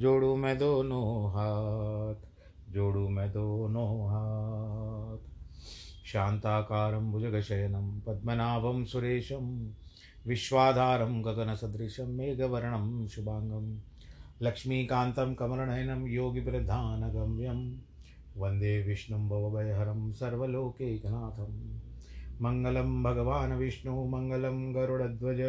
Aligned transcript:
जोड़ू 0.00 0.36
मैं 0.36 0.58
दोनों 0.58 1.30
हाथ, 1.30 2.14
जोड़ू 2.72 3.08
मैं 3.08 3.32
दोनों 3.32 4.06
हाथ। 4.06 5.18
शान्ताकारं 6.06 7.12
भुजगशयनं, 7.12 8.00
पद्मनाभं 8.00 8.84
सुरेशं, 8.84 9.70
विश्वाधारं 10.26 11.24
गगनसदृशं, 11.24 12.06
मेघवर्णं 12.06 13.08
शुभाङ्गं, 13.08 13.80
लक्ष्मीकान्तं 14.42 15.34
कमलनयनं, 15.34 16.06
योगिप्रधानगम्यं। 16.06 17.78
वंदे 18.36 18.82
विष्णुं 18.82 19.28
भवभयहरं, 19.28 20.12
सर्वलोकैकनाथं। 20.12 21.80
मङ्गलं 22.42 23.02
भगवान् 23.02 23.52
विष्णु, 23.52 24.04
मङ्गलं 24.04 24.74
गरुडध्वज। 24.74 25.40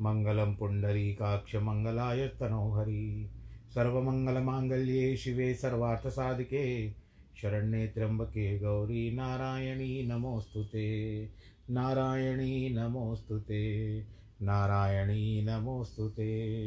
मङ्गलं 0.00 0.54
पुण्डरीकाक्ष, 0.54 1.56
मङ्गलाय 1.56 2.28
तनोहरि। 2.28 3.30
सर्वमङ्गलमाङ्गल्ये 3.74 5.16
शिवे 5.16 5.54
सर्वार्थसाधिके 5.54 6.90
शरण्ये 7.36 7.88
त्र्यम्बके 7.88 8.58
गौरी 8.58 9.14
नारायणी 9.14 10.06
नमोऽस्तु 10.06 10.64
ते। 10.64 11.24
नारायणी 11.70 12.70
नमोऽस्तु 12.70 13.38
ते। 13.38 14.00
नारायणी 14.42 15.44
नमोऽस्तु 15.44 16.08
ते। 16.08 16.58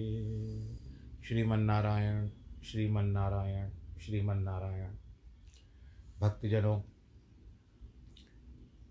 श्रीमन्नारायण 1.28 2.30
श्रीमन्नारायण 2.64 3.70
श्रीमन्नारायण। 4.06 4.92
भक्तजनों 6.22 6.82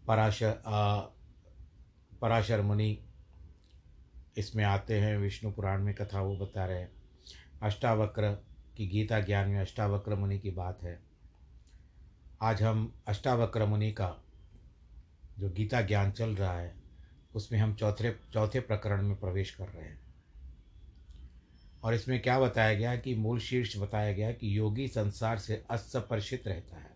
पराशर 0.06 0.62
आ, 0.66 1.00
पराशर 2.20 2.60
मुनि 2.60 2.98
इसमें 4.38 4.64
आते 4.64 5.00
हैं 5.00 5.18
विष्णु 5.18 5.52
पुराण 5.52 5.82
में 5.82 5.94
कथा 5.94 6.20
वो 6.20 6.36
बता 6.36 6.66
रहे 6.66 6.80
हैं। 6.80 6.95
अष्टावक्र 7.62 8.32
की 8.76 8.86
गीता 8.86 9.20
ज्ञान 9.20 9.48
में 9.48 9.60
अष्टावक्र 9.60 10.14
मुनि 10.14 10.38
की 10.38 10.50
बात 10.50 10.82
है। 10.82 11.00
आज 12.42 12.62
हम 12.62 12.94
अष्टावक्र 13.06 13.66
मुनि 13.66 13.92
का 13.92 14.16
जो 15.38 15.50
गीता 15.50 15.80
ज्ञान 15.80 16.12
चल 16.12 16.36
रहा 16.36 16.58
है, 16.58 16.74
उसमें 17.34 17.58
हम 17.58 17.74
चौथे 17.74 18.12
चौथे 18.32 18.60
प्रकरण 18.60 19.02
में 19.02 19.20
प्रवेश 19.20 19.50
कर 19.50 19.68
रहे 19.68 19.84
हैं। 19.84 20.00
और 21.82 21.94
इसमें 21.94 22.22
क्या 22.22 22.40
बताया 22.40 22.74
गया 22.74 22.96
कि 22.96 23.14
मूल 23.14 23.40
शीर्ष 23.40 23.76
बताया 23.76 24.12
गया 24.12 24.32
कि 24.32 24.58
योगी 24.58 24.88
संसार 24.88 25.38
से 25.38 25.64
असपर्शित 25.70 26.48
रहता 26.48 26.76
है। 26.76 26.90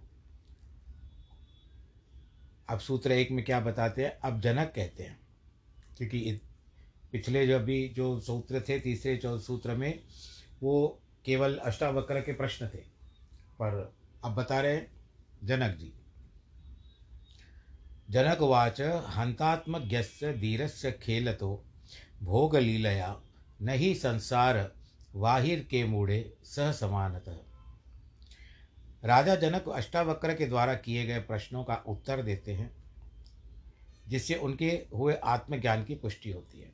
अब 2.69 2.79
सूत्र 2.79 3.13
एक 3.13 3.31
में 3.31 3.45
क्या 3.45 3.61
बताते 3.61 4.05
हैं? 4.05 4.11
अब 4.11 4.41
जनक 4.41 4.73
कहते 4.77 5.03
हैं। 5.03 5.21
क्योंकि 5.97 6.41
पिछले 7.13 7.47
जो 7.47 7.57
अभी 7.57 7.89
जो 7.89 8.21
सूत्र 8.21 8.61
थे, 8.61 8.81
तीसरे 8.81 9.17
चौथ 9.17 9.41
सूत्र 9.41 9.75
में 9.75 10.01
वो 10.63 11.01
केवल 11.25 11.57
अष्टावक्र 11.57 12.21
के 12.21 12.33
प्रश्न 12.33 12.67
थे। 12.67 12.79
पर 13.59 13.95
अब 14.25 14.35
बता 14.35 14.61
रहे 14.61 14.81
जनक 15.45 15.77
जी। 15.77 15.93
जनक 18.11 18.39
वाच 18.41 18.81
हंतात्मज्ञस्य 18.81 20.33
धीरस्य 20.33 20.93
खेलतो, 20.93 21.65
भोगलीलया 22.23 23.21
ही 23.63 23.95
संसार 23.95 24.73
वाहिर 25.15 25.67
के 25.71 25.85
मूढ़े 25.85 26.35
सह 26.45 26.73
समानतः। 26.73 27.39
राजा 29.05 29.35
जनक 29.35 29.69
अष्टावक्र 29.69 30.35
के 30.35 30.47
द्वारा 30.47 30.75
किए 30.75 31.07
गए 31.07 31.19
प्रश्नों 31.19 31.65
का 31.65 31.75
उत्तर 31.75 32.23
देते 32.23 32.55
हैं, 32.55 32.71
जिससे 34.09 34.35
उनके 34.35 34.87
हुए 34.95 35.15
आत्मज्ञान 35.15 35.85
की 35.85 35.95
पुष्टि 35.95 36.31
होती 36.31 36.61
है। 36.61 36.73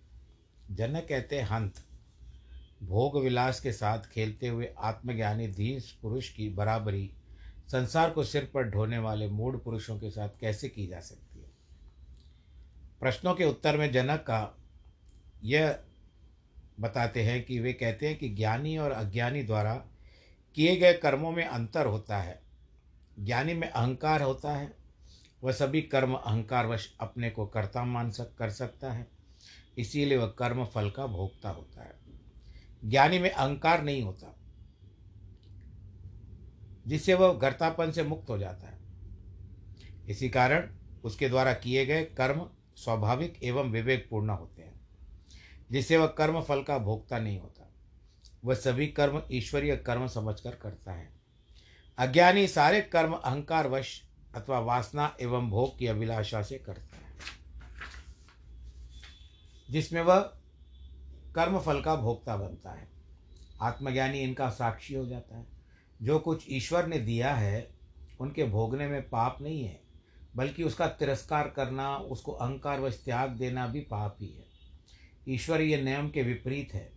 जनक 0.70 1.06
कहते 1.08 1.40
हंत 1.40 1.85
भोग 2.82 3.22
विलास 3.22 3.60
के 3.60 3.72
साथ 3.72 3.98
खेलते 3.98 4.48
हुए 4.48 4.72
आत्मज्ञानी 4.78 5.48
धीर 5.48 5.84
पुरुष 6.02 6.28
की 6.28 6.48
बराबरी 6.48 7.12
संसार 7.72 8.10
को 8.10 8.24
सिर 8.24 8.50
पर 8.54 8.62
ढोने 8.62 8.98
वाले 8.98 9.28
मूढ़ 9.28 9.56
पुरुषों 9.56 9.98
के 9.98 10.10
साथ 10.10 10.28
कैसे 10.40 10.68
की 10.68 10.86
जा 10.86 11.00
सकती 11.00 11.38
है? 11.38 11.50
प्रश्नों 13.00 13.34
के 13.34 13.44
उत्तर 13.44 13.76
में 13.76 13.92
जनक 13.92 14.20
का 14.20 14.58
यह 15.44 15.78
बताते 16.80 17.22
हैं 17.22 17.44
कि 17.44 17.60
वे 17.60 17.72
कहते 17.72 18.08
हैं 18.08 18.18
कि 18.18 18.28
ज्ञानी 18.28 18.78
और 18.78 18.90
अज्ञानी 18.90 19.42
द्वारा 19.42 19.74
किए 20.54 20.76
गए 20.76 20.92
कर्मों 20.92 21.30
में 21.30 21.44
अंतर 21.44 21.86
होता 21.86 22.18
है। 22.18 22.42
ज्ञानी 23.20 23.54
में 23.54 23.68
अहंकार 23.68 24.22
होता 24.22 24.56
है। 24.56 24.74
वह 25.42 25.52
सभी 25.52 25.82
कर्म 25.82 26.14
अहंकारवश 26.14 26.96
अपने 27.00 27.30
को 27.30 27.46
कर्ता 27.46 27.84
मान 27.84 28.10
सक, 28.10 28.34
कर 28.38 28.50
सकता 28.50 28.92
है। 28.92 29.06
इसीलिए 29.78 30.18
वह 30.18 30.26
कर्म 30.26 30.64
फल 30.64 30.90
का 30.90 31.06
भोगता 31.06 31.50
होता 31.50 31.82
है। 31.82 32.05
ज्ञानी 32.82 33.18
में 33.18 33.30
अहंकार 33.30 33.82
नहीं 33.82 34.02
होता, 34.02 34.34
जिससे 36.86 37.14
वह 37.14 37.32
गर्तापन 37.32 37.90
से 37.90 38.02
मुक्त 38.02 38.30
हो 38.30 38.38
जाता 38.38 38.66
है। 38.66 38.78
इसी 40.08 40.28
कारण 40.28 40.68
उसके 41.04 41.28
द्वारा 41.28 41.52
किए 41.54 41.84
गए 41.86 42.02
कर्म 42.16 42.46
स्वाभाविक 42.76 43.38
एवं 43.42 43.70
विवेकपूर्ण 43.70 44.30
होते 44.30 44.62
हैं, 44.62 44.80
जिससे 45.70 45.96
वह 45.96 46.06
कर्म 46.08 46.40
फल 46.40 46.62
का 46.62 46.78
भोगता 46.78 47.18
नहीं 47.18 47.38
होता। 47.38 47.72
वह 48.44 48.54
सभी 48.54 48.86
कर्म 48.86 49.22
ईश्वरीय 49.32 49.76
कर्म 49.76 50.06
समझकर 50.06 50.54
करता 50.54 50.92
है। 50.92 51.08
अज्ञानी 51.98 52.46
सारे 52.48 52.80
कर्म 52.82 53.12
अहंकार 53.14 53.68
वश 53.68 54.00
अथवा 54.34 54.58
वासना 54.58 55.16
एवं 55.20 55.48
भोग 55.50 55.78
की 55.78 55.86
अभिलाषा 55.86 56.42
से 56.42 56.58
करता 56.58 56.96
है, 56.96 57.14
जिसमें 59.68 60.00
वह 60.02 60.32
कर्म 61.36 61.58
फल 61.60 61.80
का 61.80 61.96
भोक्ता 61.96 62.36
बनता 62.36 62.70
है। 62.70 62.88
आत्मज्ञानी 63.62 64.18
इनका 64.18 64.50
साक्षी 64.50 64.94
हो 64.94 65.06
जाता 65.06 65.38
है। 65.38 65.46
जो 66.02 66.18
कुछ 66.18 66.46
ईश्वर 66.50 66.86
ने 66.86 66.98
दिया 66.98 67.34
है, 67.34 67.70
उनके 68.20 68.44
भोगने 68.44 68.88
में 68.88 69.08
पाप 69.08 69.38
नहीं 69.40 69.64
है, 69.64 69.80
बल्कि 70.36 70.62
उसका 70.62 70.86
तिरस्कार 70.86 71.48
करना, 71.48 71.96
उसको 71.96 72.32
अहंकार 72.32 72.80
व 72.80 72.90
त्याग 72.90 73.30
देना 73.30 73.66
भी 73.66 73.80
पाप 73.80 74.16
ही 74.20 74.28
है। 74.28 74.44
ईश्वरीय 75.28 75.82
नियम 75.82 76.10
के 76.10 76.22
विपरीत 76.22 76.74
है। 76.74 76.92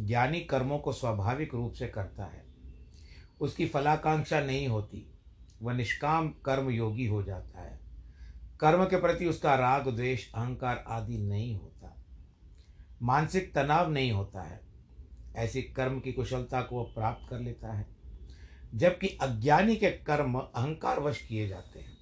ज्ञानी 0.00 0.40
कर्मों 0.40 0.78
को 0.78 0.92
स्वाभाविक 0.92 1.54
रूप 1.54 1.72
से 1.72 1.88
करता 1.88 2.24
है। 2.24 2.46
उसकी 3.40 3.66
फलाकांक्षा 3.66 4.40
नहीं 4.40 4.68
होती, 4.68 5.18
वह 5.62 5.72
निष्काम 5.72 6.28
कर्म 6.28 6.70
योगी 6.70 7.06
हो 7.06 7.22
जाता 7.22 7.60
है। 7.60 7.80
कर्म 8.60 8.84
के 8.84 8.96
प्रति 8.96 9.26
उसका 9.26 9.54
राग, 9.54 9.88
द्वेष, 9.88 10.32
अहंकार 10.32 10.84
आदि 10.88 11.18
नहीं 11.18 11.54
होता। 11.54 12.03
मानसिक 13.04 13.54
तनाव 13.54 13.90
नहीं 13.90 14.12
होता 14.12 14.42
है। 14.42 14.60
ऐसी 15.36 15.62
कर्म 15.62 15.98
की 16.00 16.12
कुशलता 16.12 16.60
को 16.62 16.82
प्राप्त 16.84 17.28
कर 17.30 17.38
लेता 17.38 17.72
है। 17.72 17.86
जबकि 18.74 19.08
अज्ञानी 19.22 19.76
के 19.76 19.90
कर्म 19.90 20.38
अहंकार 20.38 21.00
वश 21.00 21.20
किए 21.22 21.48
जाते 21.48 21.80
हैं। 21.80 21.92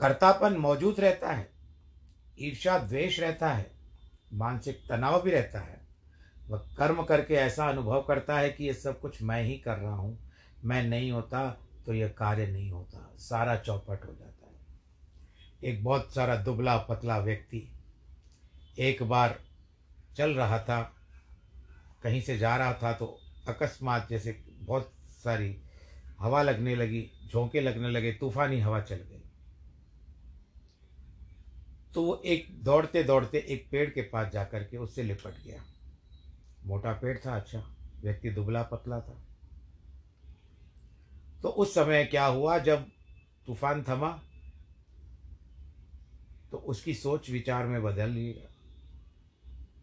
कर्तापन 0.00 0.56
मौजूद 0.56 1.00
रहता 1.00 1.32
है 1.32 1.48
ईर्षा 2.38 2.78
द्वेष 2.78 3.20
रहता 3.20 3.50
है, 3.50 3.70
मानसिक 4.32 4.82
तनाव 4.88 5.22
भी 5.22 5.30
रहता 5.30 5.60
है। 5.60 5.80
वह 6.48 6.58
कर्म 6.78 7.02
करके 7.02 7.34
ऐसा 7.34 7.68
अनुभव 7.68 8.02
करता 8.02 8.38
है 8.38 8.50
कि 8.50 8.64
ये 8.64 8.74
सब 8.74 9.00
कुछ 9.00 9.22
मैं 9.22 9.42
ही 9.42 9.56
कर 9.58 9.76
रहा 9.76 9.94
हूँ, 9.94 10.18
मैं 10.64 10.82
नहीं 10.82 11.10
होता 11.12 11.48
तो 11.86 11.94
यह 11.94 12.08
कार्य 12.08 12.46
नहीं 12.46 12.70
होता, 12.70 13.14
सारा 13.18 13.56
चौपट 13.56 14.04
हो 14.04 14.14
जाता 14.14 14.46
है। 14.46 15.72
एक 15.72 15.84
बहुत 15.84 16.14
सारा 16.14 16.36
दुबला 16.36 16.76
पतला 16.78 17.18
व्यक्ति 17.18 17.68
एक 18.78 19.02
बार 19.02 19.38
चल 20.18 20.34
रहा 20.34 20.58
था, 20.58 20.80
कहीं 22.02 22.20
से 22.20 22.38
जा 22.38 22.56
रहा 22.56 22.72
था 22.72 22.92
तो 22.92 23.06
अकस्मात 23.48 24.08
जैसे 24.10 24.32
बहुत 24.58 24.92
सारी 25.24 25.56
हवा 26.20 26.42
लगने 26.42 26.74
लगी, 26.76 27.10
झोंके 27.28 27.60
लगने 27.60 27.90
लगे, 27.90 28.12
तूफानी 28.12 28.60
हवा 28.60 28.80
चल 28.80 28.96
गई। 28.96 29.22
तो 31.94 32.02
वो 32.02 32.20
एक 32.26 32.46
दौड़ते 32.64 33.02
दौड़ते 33.02 33.38
एक 33.48 33.68
पेड़ 33.70 33.88
के 33.90 34.02
पास 34.02 34.32
जाकर 34.32 34.64
के 34.64 34.76
उससे 34.76 35.02
लिपट 35.02 35.42
गया। 35.44 35.62
मोटा 36.66 36.92
पेड़ 36.92 37.16
था 37.18 37.36
अच्छा 37.36 37.62
व्यक्ति 38.02 38.30
दुबला 38.30 38.62
पतला 38.62 39.00
था। 39.00 39.16
तो 41.42 41.48
उस 41.48 41.74
समय 41.74 42.04
क्या 42.04 42.26
हुआ, 42.26 42.58
जब 42.58 42.86
तूफ़ान 43.46 43.82
थमा 43.82 44.10
तो 46.50 46.58
उसकी 46.66 46.94
सोच 46.94 47.30
विचार 47.30 47.66
में 47.66 47.82
बदल 47.82 48.10
लिया 48.10 48.46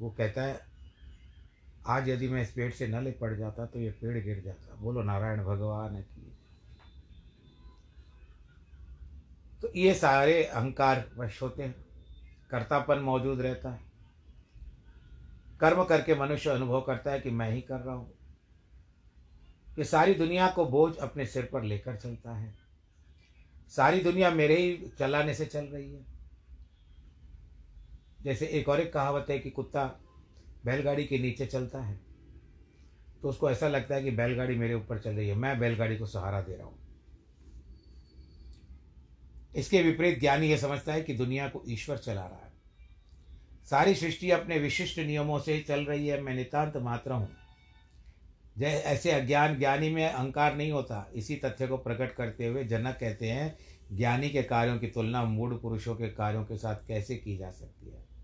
वो 0.06 0.12
कहता 0.12 0.44
है, 0.44 0.60
आज 1.88 2.10
यदि 2.10 2.28
मैं 2.28 2.42
इस 2.42 2.52
पेड़ 2.52 2.74
से 2.74 2.88
न 2.88 3.04
लिपट 3.04 3.38
जाता 3.38 3.66
तो 3.66 3.80
ये 3.80 3.92
पेड़ 3.92 4.24
गिर 4.24 4.42
जाता। 4.42 4.76
बोलो, 4.76 5.04
नारायण 5.04 5.44
भगवान 5.44 6.02
की 6.02 6.38
तो 9.62 9.72
ये 9.76 9.94
सारे 9.94 10.44
अहंकार 10.44 11.12
वश 11.18 11.42
होते 11.42 11.64
हैं। 11.64 11.86
कर्तापन 12.52 12.98
मौजूद 12.98 13.42
रहता 13.42 13.70
है। 13.70 13.80
कर्म 15.60 15.84
करके 15.84 16.16
मनुष्य 16.16 16.50
अनुभव 16.50 16.82
करता 16.82 17.12
है 17.12 17.20
कि 17.20 17.30
मैं 17.30 17.52
ही 17.52 17.62
कर 17.62 17.80
रहा 17.80 17.96
हूँ। 17.96 18.12
कि 19.76 19.84
सारी 19.84 20.14
दुनिया 20.14 20.50
को 20.50 20.66
बोझ 20.66 20.96
अपने 20.96 21.26
सिर 21.26 21.50
पर 21.54 21.64
लेकर 21.64 21.96
चलता 21.96 22.36
है। 22.36 22.56
सारी 23.70 24.00
दुनिया 24.00 24.32
मेरे 24.32 24.56
ही 24.56 24.92
चलाने 25.00 25.34
से 25.34 25.46
चल 25.46 25.66
रही 25.66 25.94
है। 25.94 26.15
जैसे 28.26 28.46
एक 28.46 28.70
और 28.70 28.82
एक 28.82 28.94
कहावत 28.94 29.26
है 29.30 29.40
कि 29.40 29.50
कुत्ता 29.50 29.86
बैलगाड़ी 30.66 31.06
के 31.06 31.20
नीचे 31.20 31.46
चलता 31.46 31.80
है। 31.80 32.00
तो 33.22 33.30
उसको 33.30 33.52
ऐसा 33.52 33.68
लगता 33.68 33.96
है 33.96 34.04
कि 34.04 34.12
बैलगाड़ी 34.12 34.56
मेरे 34.56 34.74
ऊपर 34.74 35.00
चल 35.00 35.12
रही 35.12 35.30
है, 35.30 35.36
मैं 35.36 35.60
बैलगाड़ी 35.60 35.98
को 35.98 36.06
सहारा 36.06 36.42
दे 36.42 36.56
रहा 36.56 36.68
हूँ। 36.68 36.80
इसके 39.56 39.82
विपरीत 39.82 40.20
ज्ञानी 40.20 40.48
यह 40.48 40.58
समझता 40.58 40.94
है 40.94 41.02
कि 41.02 41.14
दुनिया 41.14 41.50
को 41.50 41.64
ईश्वर 41.70 41.98
चला 41.98 42.26
रहा 42.26 42.46
है। 42.46 42.52
सारी 43.70 43.96
सृष्टि 43.96 44.32
अपने 44.32 44.60
विशिष्ट 44.60 45.00
नियमों 45.00 45.40
से 45.40 45.60
चल 45.60 45.80
रही 45.80 46.08
है, 46.08 46.22
मैं 46.22 46.36
नितांत 46.36 46.78
मात्र 46.78 47.12
हूँ। 47.12 47.38
जय 48.58 48.66
ऐसे 48.66 49.12
अज्ञान 49.12 49.58
ज्ञानी 49.58 49.90
में 49.90 50.10
अहंकार 50.10 50.56
नहीं 50.56 50.72
होता। 50.72 51.12
इसी 51.16 51.36
तथ्य 51.36 51.68
को 51.68 51.78
प्रकट 51.78 52.16
करते 52.16 52.48
हुए 52.48 52.64
जनक 52.64 52.98
कहते 53.00 53.28
हैं, 53.28 53.58
ज्ञानी 53.92 54.30
के 54.30 54.44
कार्यों 54.44 54.80
की 54.80 54.88
तुलना 54.88 55.24
मूढ़ 55.24 55.54
पुरुषों 55.54 55.96
के 55.96 56.10
कार्यों 56.10 56.44
के 56.44 56.58
साथ 56.58 56.76
कैसे 56.88 57.16
की 57.16 57.38
जा 57.38 57.52
सकती 57.52 57.90
है? 57.90 58.15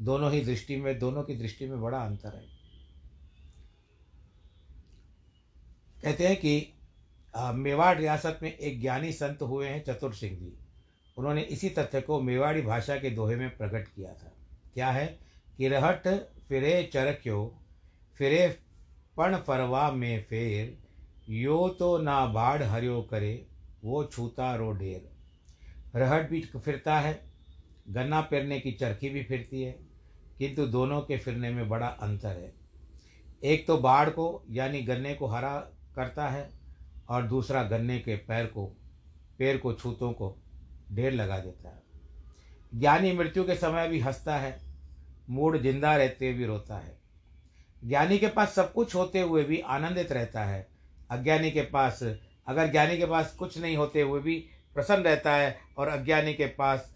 दोनों 0.00 0.32
ही 0.32 0.40
दृष्टि 0.40 0.76
में, 0.76 0.98
दोनों 0.98 1.22
की 1.22 1.34
दृष्टि 1.34 1.66
में 1.66 1.80
बड़ा 1.82 1.98
अंतर 1.98 2.34
है। 2.36 2.44
कहते 6.02 6.26
हैं 6.26 6.36
कि 6.36 6.72
मेवाड़ 7.54 7.96
रियासत 7.98 8.38
में 8.42 8.52
एक 8.52 8.80
ज्ञानी 8.80 9.12
संत 9.12 9.42
हुए 9.42 9.68
हैं 9.68 9.84
चतुर 9.84 10.14
सिंह 10.14 10.36
जी। 10.38 10.52
उन्होंने 11.16 11.42
इसी 11.42 11.68
तथ्य 11.68 12.00
को 12.00 12.20
मेवाड़ी 12.20 12.62
भाषा 12.62 12.96
के 12.96 13.10
दोहे 13.10 13.36
में 13.36 13.56
प्रकट 13.56 13.88
किया 13.88 14.12
था। 14.12 14.32
क्या 14.74 14.90
है? 14.90 15.18
कि 15.56 15.68
रहट 15.68 16.08
फिरे 16.48 16.90
चरक्यो 16.92 17.60
फिरे 18.18 18.48
पण 19.16 19.36
फरवा 19.36 19.90
में 19.90 20.22
फेर, 20.24 20.78
यो 21.28 21.68
तो 21.68 21.98
ना 21.98 22.26
बाढ़ 22.26 22.62
हरियो 22.62 23.02
करे, 23.02 23.46
वो 23.84 24.04
छूता 24.04 24.54
रो 24.54 24.72
ढेर 24.72 25.10
रहट 25.98 26.28
भी 26.30 26.40
फिरता 26.40 26.98
है, 27.00 27.20
गन्ना 27.88 28.20
पेरने 28.20 28.60
की 28.60 28.72
चरखी 28.72 29.08
भी 29.08 29.22
फिरती 29.22 29.62
है। 29.62 29.83
किंतु 30.38 30.66
दोनों 30.66 31.00
के 31.00 31.18
फिरने 31.18 31.50
में 31.50 31.68
बड़ा 31.68 31.86
अंतर 31.86 32.28
है। 32.28 32.54
एक 33.44 33.66
तो 33.66 33.78
बाढ़ 33.78 34.10
को, 34.10 34.44
यानी 34.50 34.82
गन्ने 34.82 35.14
को 35.14 35.26
हरा 35.26 35.56
करता 35.94 36.28
है, 36.28 36.50
और 37.08 37.22
दूसरा 37.22 37.62
गन्ने 37.62 37.98
के 37.98 38.16
पैर 38.16 38.46
को 38.46 38.66
पैर 39.38 39.58
को, 39.58 39.72
छूतों 39.72 40.12
को 40.12 40.38
ढेर 40.92 41.12
लगा 41.12 41.38
देता 41.38 41.68
है। 41.68 41.82
ज्ञानी 42.74 43.12
मृत्यु 43.12 43.44
के 43.44 43.54
समय 43.54 43.88
भी 43.88 44.00
हंसता 44.00 44.36
है, 44.36 44.60
मूड 45.30 45.62
ज़िंदा 45.62 45.96
रहते 45.96 46.32
भी 46.32 46.44
रोता 46.44 46.78
है। 46.78 46.98
ज्ञानी 47.84 48.18
के 48.18 48.26
पास 48.26 48.54
सब 48.54 48.72
कुछ 48.72 48.94
होते 48.94 49.20
हुए 49.20 49.44
भी 49.44 49.60
आनंदित 49.60 50.12
रहता 50.12 50.44
है। 50.44 50.68
अज्ञानी 51.10 51.50
के 51.50 51.62
पास, 51.62 52.02
अगर 52.46 52.70
ज्ञानी 52.70 52.98
के 52.98 53.06
पास 53.06 53.34
कुछ 53.34 53.58
नहीं 53.58 53.76
होते 53.76 54.00
हुए 54.00 54.20
भी 54.20 54.48
प्रसन्न 54.74 55.02
रहता 55.02 55.36
है, 55.36 55.58
और 55.78 55.88
अज्ञानी 55.88 56.34
के 56.34 56.46
पास 56.46 56.93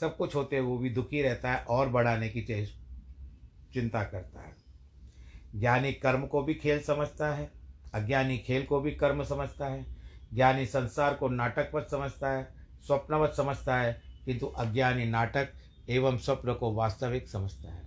सब 0.00 0.16
कुछ 0.16 0.34
होते 0.34 0.58
हुए 0.58 0.78
भी 0.78 0.90
दुखी 0.90 1.22
रहता 1.22 1.52
है 1.52 1.64
और 1.64 1.88
बढ़ाने 1.88 2.28
की 2.28 2.66
चिंता 3.74 4.04
करता 4.04 4.40
है। 4.40 4.56
ज्ञानी 5.56 5.92
कर्म 5.92 6.26
को 6.26 6.42
भी 6.42 6.54
खेल 6.54 6.80
समझता 6.80 7.34
है, 7.34 7.50
अज्ञानी 7.94 8.38
खेल 8.38 8.62
को 8.62 8.80
भी 8.80 8.90
कर्म 8.90 9.24
समझता 9.24 9.66
है, 9.66 9.86
ज्ञानी 10.34 10.66
संसार 10.66 11.14
को 11.14 11.28
नाटकवत 11.28 11.88
समझता 11.90 12.30
है, 12.30 12.48
स्वप्नवत 12.86 13.34
समझता 13.36 13.76
है, 13.76 14.02
किंतु 14.24 14.46
अज्ञानी 14.46 15.04
नाटक 15.04 15.48
एवं 15.88 16.18
स्वप्न 16.18 16.54
को 16.54 16.72
वास्तविक 16.72 17.28
समझता 17.28 17.72
है। 17.72 17.82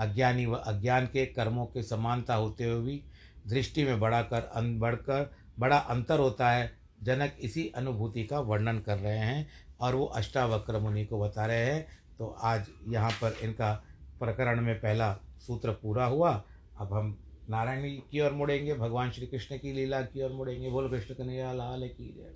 अज्ञानी 0.00 0.46
व 0.46 0.54
अज्ञान 0.54 1.06
के 1.06 1.26
कर्मों 1.26 1.66
के 1.66 1.82
समानता 1.82 2.34
होते 2.34 2.64
हुए 2.64 2.86
भी 2.86 3.04
दृष्टि 3.46 3.84
में 3.84 4.00
बढ़ाकर 4.00 4.76
बढ़कर 4.78 5.32
बड़ा 5.58 5.78
अंतर 5.78 6.18
होता 6.18 6.50
है। 6.50 6.72
जनक 7.02 7.36
इसी 7.40 7.72
अनुभूति 7.76 8.24
का 8.24 8.40
वर्णन 8.40 8.78
कर 8.78 8.98
रहे 8.98 9.18
हैं। 9.18 9.48
और 9.80 9.94
वो 9.94 10.04
अष्टावक्र 10.04 10.78
मुनि 10.78 11.04
को 11.04 11.20
बता 11.20 11.46
रहे 11.46 11.64
हैं। 11.64 11.86
तो 12.18 12.26
आज 12.26 12.66
यहाँ 12.88 13.10
पर 13.10 13.38
इनका 13.42 13.72
प्रकरण 14.18 14.60
में 14.60 14.74
पहला 14.80 15.12
सूत्र 15.40 15.72
पूरा 15.72 16.04
हुआ। 16.04 16.32
अब 16.80 16.92
हम 16.92 17.16
नारायण 17.50 18.00
की 18.10 18.20
ओर 18.20 18.32
मुड़ेंगे, 18.32 18.74
भगवान 18.74 19.10
श्री 19.10 19.26
कृष्ण 19.26 19.58
की 19.58 19.72
लीला 19.72 20.00
की 20.02 20.22
ओर 20.22 20.32
मुड़ेंगे। 20.32 20.70
बोल 20.70 20.88
कृष्ण 20.90 21.14
कन्हैया, 21.14 21.52
लाल 21.52 21.88
की 21.88 22.12
जय। 22.12 22.34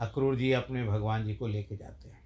अक्रूर 0.00 0.36
जी 0.36 0.52
अपने 0.52 0.84
भगवान 0.84 1.24
जी 1.24 1.34
को 1.34 1.46
लेके 1.46 1.76
जाते 1.76 2.08
हैं। 2.08 2.20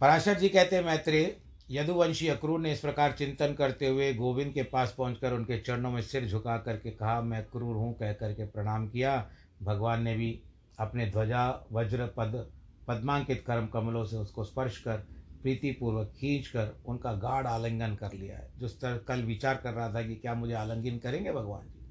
पराशर 0.00 0.34
जी 0.34 0.48
कहते 0.48 0.76
हैं, 0.76 0.84
मैत्रेय, 0.84 1.36
यदुवंशी 1.70 2.28
अक्रूर 2.28 2.60
ने 2.60 2.72
इस 2.72 2.80
प्रकार 2.80 3.12
चिंतन 3.12 3.52
करते 3.54 3.88
हुए 3.88 4.12
गोविंद 4.14 4.52
के 4.52 4.62
पास 4.62 4.94
पहुंचकर 4.98 5.32
उनके 5.32 5.58
चरणों 5.58 5.90
में 5.90 6.00
सिर 6.02 6.26
झुका 6.26 6.56
करके 6.58 6.90
कहा, 6.90 7.20
मैं 7.20 7.44
क्रूर 7.44 7.76
हूँ 7.76 7.92
कह 7.94 8.12
करके 8.12 8.46
प्रणाम 8.46 8.88
किया। 8.88 9.30
भगवान 9.62 10.02
ने 10.02 10.14
भी 10.14 10.42
अपने 10.80 11.10
ध्वजा, 11.10 11.66
वज्र, 11.72 12.06
पद, 12.06 12.50
पद्मांकित 12.88 13.44
कर्म 13.46 13.66
कमलों 13.66 14.04
से 14.04 14.16
उसको 14.16 14.44
स्पर्श 14.44 14.78
कर, 14.78 14.96
प्रीतिपूर्वक 15.42 16.06
खींच 16.06 16.46
कर 16.46 16.82
उनका 16.86 17.12
गाढ़ 17.12 17.46
आलिंगन 17.46 17.94
कर 17.94 18.12
लिया 18.12 18.38
है। 18.38 18.50
जो 18.58 18.68
स्तर 18.68 18.98
कल 18.98 19.22
विचार 19.22 19.54
कर 19.54 19.72
रहा 19.72 19.94
था 19.94 20.02
कि 20.02 20.14
क्या 20.14 20.34
मुझे 20.34 20.54
आलिंगन 20.54 20.98
करेंगे 20.98 21.32
भगवान 21.32 21.66
जी? 21.66 21.86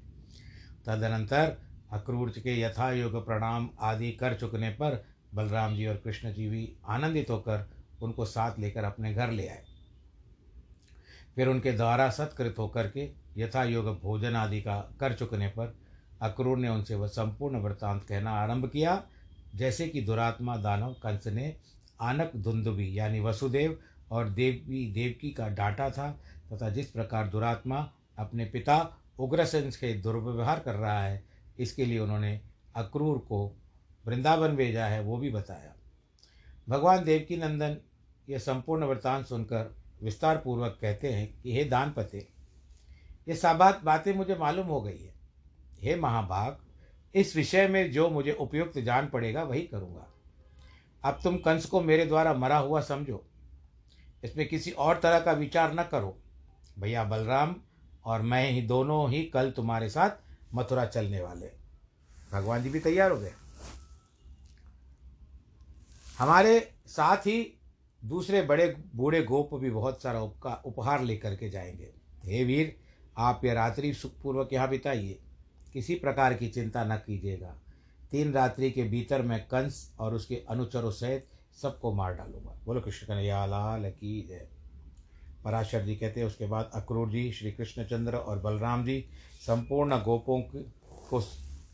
तदनंतर 0.86 1.62
अक्रूर 1.92 2.30
के 2.30 2.60
यथा 2.60 2.92
योग 2.92 3.26
प्रणाम 3.26 3.70
आदि 3.80 4.12
कर 4.12 4.34
चुकने 4.34 4.70
पर 4.70 5.04
बलराम 5.34 5.76
जी 5.76 5.86
और 5.86 5.96
कृष्ण 5.96 6.32
जी 6.32 6.48
भी 6.48 6.76
आनंदित 6.88 7.30
होकर 7.30 7.70
उनको 8.02 8.24
साथ 8.24 8.58
लेकर 8.58 8.84
अपने 8.84 9.14
घर 9.14 9.30
ले 9.30 9.48
आए। 9.48 9.64
फिर 11.34 11.48
उनके 11.48 11.72
द्वारा 11.72 12.10
सत्कृत 12.10 12.54
होकर 12.58 12.90
के 12.90 13.12
यथा 13.36 13.64
योग 13.64 14.00
भोजन 14.00 14.36
आदि 14.36 14.62
का 14.62 14.94
कर 15.00 15.12
चुकने 15.12 15.48
पर 15.48 15.79
अक्रूर 16.20 16.58
ने 16.58 16.68
उनसे 16.68 16.94
वह 16.94 17.06
संपूर्ण 17.06 17.56
वृत्तांत 17.56 18.04
कहना 18.04 18.30
आरंभ 18.32 18.68
किया, 18.68 19.02
जैसे 19.54 19.88
कि 19.88 20.00
दुरात्मा 20.00 20.56
दानव, 20.56 20.92
कंस 20.92 21.26
ने 21.26 21.56
आनक 22.00 22.32
धुंधुबी 22.36 22.98
यानी 22.98 23.20
वसुदेव 23.20 23.78
और 24.10 24.28
देवी, 24.28 24.92
देवकी 24.92 25.30
का 25.30 25.48
डांटा 25.48 25.90
था 25.90 26.10
तथा 26.52 26.68
जिस 26.70 26.90
प्रकार 26.90 27.28
दुरात्मा 27.28 27.90
अपने 28.18 28.44
पिता 28.44 28.96
उग्रसेन 29.18 29.70
के 29.70 29.92
दुर्व्यवहार 29.94 30.60
कर 30.60 30.74
रहा 30.74 31.02
है, 31.02 31.22
इसके 31.58 31.84
लिए 31.84 31.98
उन्होंने 31.98 32.40
अक्रूर 32.76 33.18
को 33.18 33.56
वृंदावन 34.06 34.56
भेजा 34.56 34.86
है, 34.86 35.00
वो 35.02 35.16
भी 35.16 35.30
बताया। 35.30 35.74
भगवान 36.68 37.04
देवकी 37.04 37.36
नंदन 37.36 37.76
यह 38.28 38.38
संपूर्ण 38.38 38.84
वृत्तांत 38.84 39.26
सुनकर 39.26 39.74
विस्तार 40.02 40.36
पूर्वक 40.36 40.78
कहते 40.80 41.12
हैं 41.12 41.40
कि, 41.42 41.52
हे 41.52 41.64
दान 41.64 41.92
पते 41.92 42.28
ये 43.28 43.34
साबात 43.36 43.82
बातें 43.84 44.12
मुझे 44.14 44.34
मालूम 44.34 44.66
हो 44.66 44.80
गई 44.80 44.98
है। 44.98 45.19
हे 45.80 45.96
महाभाग, 45.96 46.58
इस 47.14 47.36
विषय 47.36 47.68
में 47.68 47.92
जो 47.92 48.08
मुझे 48.10 48.32
उपयुक्त 48.32 48.78
जान 48.78 49.08
पड़ेगा 49.08 49.42
वही 49.42 49.62
करूँगा। 49.62 50.06
अब 51.04 51.20
तुम 51.24 51.36
कंस 51.36 51.66
को 51.66 51.80
मेरे 51.80 52.06
द्वारा 52.06 52.34
मरा 52.34 52.58
हुआ 52.58 52.80
समझो। 52.80 53.24
इसमें 54.24 54.48
किसी 54.48 54.70
और 54.70 54.98
तरह 54.98 55.20
का 55.20 55.32
विचार 55.32 55.74
न 55.74 55.82
करो। 55.82 56.18
भैया 56.78 57.04
बलराम 57.04 57.56
और 58.04 58.22
मैं 58.22 58.50
ही 58.50 58.62
दोनों 58.62 59.10
ही 59.10 59.24
कल 59.24 59.50
तुम्हारे 59.50 59.88
साथ 59.90 60.10
मथुरा 60.54 60.86
चलने 60.86 61.20
वाले 61.20 61.50
भगवान 62.32 62.62
जी 62.62 62.68
भी 62.68 62.80
तैयार 62.80 63.10
हो 63.10 63.18
गए। 63.18 63.32
हमारे 66.18 66.74
साथ 66.86 67.16
ही 67.16 67.60
दूसरे 68.04 68.42
बड़े 68.42 68.76
बूढ़े 68.94 69.22
गोप 69.22 69.54
भी 69.54 69.70
बहुत 69.70 70.02
सारा 70.02 70.20
उपका 70.20 70.62
उपहार 70.64 71.02
लेकर 71.02 71.36
के 71.36 71.50
जाएँगे। 71.50 71.90
हे 72.24 72.44
वीर, 72.44 72.76
आप 73.18 73.44
ये 73.44 73.54
रात्रि 73.54 73.94
सुखपूर्वक 73.94 74.52
यहाँ 74.52 74.68
बिताइए। 74.68 75.18
किसी 75.72 75.94
प्रकार 75.94 76.34
की 76.34 76.48
चिंता 76.48 76.84
न 76.84 76.96
कीजिएगा। 76.96 77.54
तीन 78.10 78.32
रात्रि 78.32 78.70
के 78.70 78.82
भीतर 78.82 79.22
मैं 79.22 79.40
कंस 79.44 79.94
और 80.00 80.14
उसके 80.14 80.42
अनुचरों 80.48 80.90
सहित 80.90 81.26
सबको 81.62 81.92
मार 81.92 82.14
डालूँगा। 82.14 82.58
बोलो, 82.64 82.80
कृष्ण 82.80 83.06
कन्हैया, 83.06 83.46
लाल 83.46 83.90
की 83.90 84.26
जय। 84.28 84.48
पराशर 85.44 85.82
जी 85.82 85.96
कहते 85.96 86.20
हैं, 86.20 86.26
उसके 86.26 86.46
बाद 86.46 86.70
अक्रूर 86.74 87.10
जी, 87.10 87.32
श्री 87.32 87.52
कृष्णचंद्र 87.52 88.16
और 88.16 88.38
बलराम 88.38 88.84
जी, 88.84 89.04
संपूर्ण 89.46 89.96
गोपों 89.96 90.40
को 90.42 91.20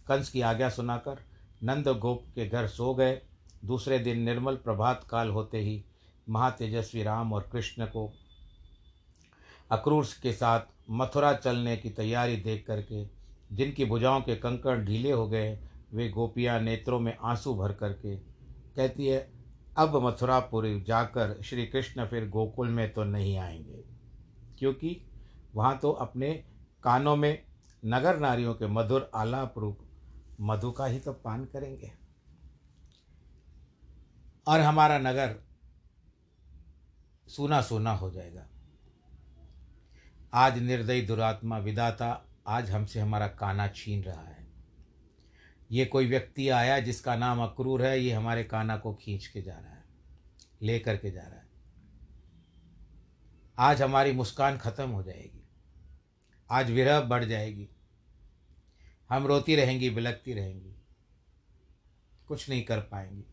कंस 0.09 0.31
की 0.31 0.41
आज्ञा 0.41 0.69
सुनाकर 0.69 1.25
नंद 1.63 1.89
गोप 1.89 2.25
के 2.35 2.47
घर 2.49 2.67
सो 2.67 2.95
गए। 2.95 3.21
दूसरे 3.65 3.99
दिन 3.99 4.21
निर्मल 4.21 4.57
प्रभात 4.57 5.07
काल 5.11 5.31
होते 5.31 5.59
ही 5.59 5.85
महातेजस्वी 6.29 7.03
राम 7.03 7.33
और 7.33 7.49
कृष्ण 7.53 7.87
को 7.87 8.13
अक्रूर 9.71 10.07
के 10.23 10.33
साथ 10.33 10.61
मथुरा 10.91 11.33
चलने 11.35 11.77
की 11.77 11.91
तैयारी 11.91 12.37
देख 12.37 12.65
करके 12.67 13.16
जिनकी 13.53 13.85
भुजाओं 13.85 14.21
के 14.21 14.37
कंकड़ 14.37 14.79
ढीले 14.85 15.11
हो 15.11 15.29
गए, 15.29 15.59
वे 15.93 16.09
गोपियाँ 16.09 16.61
नेत्रों 16.61 17.01
में 17.01 17.17
आँसू 17.23 17.55
भर 17.55 17.73
करके 17.73 18.17
कहती 18.77 19.07
है, 19.07 19.33
अब 19.77 20.07
मथुरापुरी 20.07 20.81
जाकर 20.81 21.43
श्री 21.43 21.67
कृष्ण 21.67 22.07
फिर 22.07 22.29
गोकुल 22.29 22.69
में 22.69 22.93
तो 22.93 23.05
नहीं 23.05 23.39
आएँगे। 23.39 23.85
क्योंकि 24.59 25.11
वहाँ 25.55 25.79
तो 25.79 25.91
अपने 25.91 26.45
कानों 26.83 27.17
में 27.17 27.45
नगर 27.85 28.19
नारियों 28.19 28.55
के 28.55 28.67
मधुर 28.67 29.11
आलाप 29.15 29.59
रूप 29.59 29.79
मधु 30.41 30.71
का 30.71 30.87
ही 30.87 30.99
तो 30.99 31.13
पान 31.13 31.45
करेंगे। 31.45 31.93
और 34.47 34.61
हमारा 34.61 34.99
नगर 34.99 35.37
सूना 37.29 37.61
सूना 37.61 37.93
हो 37.93 38.11
जाएगा। 38.11 38.47
आज 40.35 40.59
निर्दयी 40.59 41.03
दुरात्मा 41.03 41.59
विदाता 41.59 42.27
आज 42.47 42.71
हमसे 42.71 43.01
हमारा 43.01 43.29
काना 43.29 43.69
छीन 43.69 44.03
रहा 44.03 44.25
है। 44.25 44.47
ये 45.71 45.85
कोई 45.85 46.07
व्यक्ति 46.07 46.49
आया 46.49 46.81
जिसका 46.81 47.17
नाम 47.17 47.41
अक्रूर 47.41 47.85
है, 47.87 48.01
ये 48.01 48.13
हमारे 48.13 48.45
काना 48.45 48.77
को 48.77 48.95
खींच 48.95 49.27
के 49.27 49.43
जा 49.43 49.59
रहा 49.59 49.71
है 49.71 49.85
ले 50.63 50.79
करके 50.79 51.11
जा 51.11 51.23
रहा 51.23 51.31
है। 51.31 51.49
आज 53.59 53.83
हमारी 53.83 54.13
मुस्कान 54.13 54.59
खत्म 54.59 54.91
हो 54.91 55.03
जाएगी। 55.03 55.49
आज 56.51 56.71
विरह 56.71 57.01
बढ़ 57.01 57.25
जाएगी। 57.25 57.69
हम 59.09 59.27
रोती 59.27 59.57
रहेंगी 59.57 59.91
बिलकती 59.91 60.33
रहेंगी। 60.33 60.77
कुछ 62.29 62.51
नहीं 62.51 62.65
कर 62.65 62.81
पाएँगी। 62.81 63.25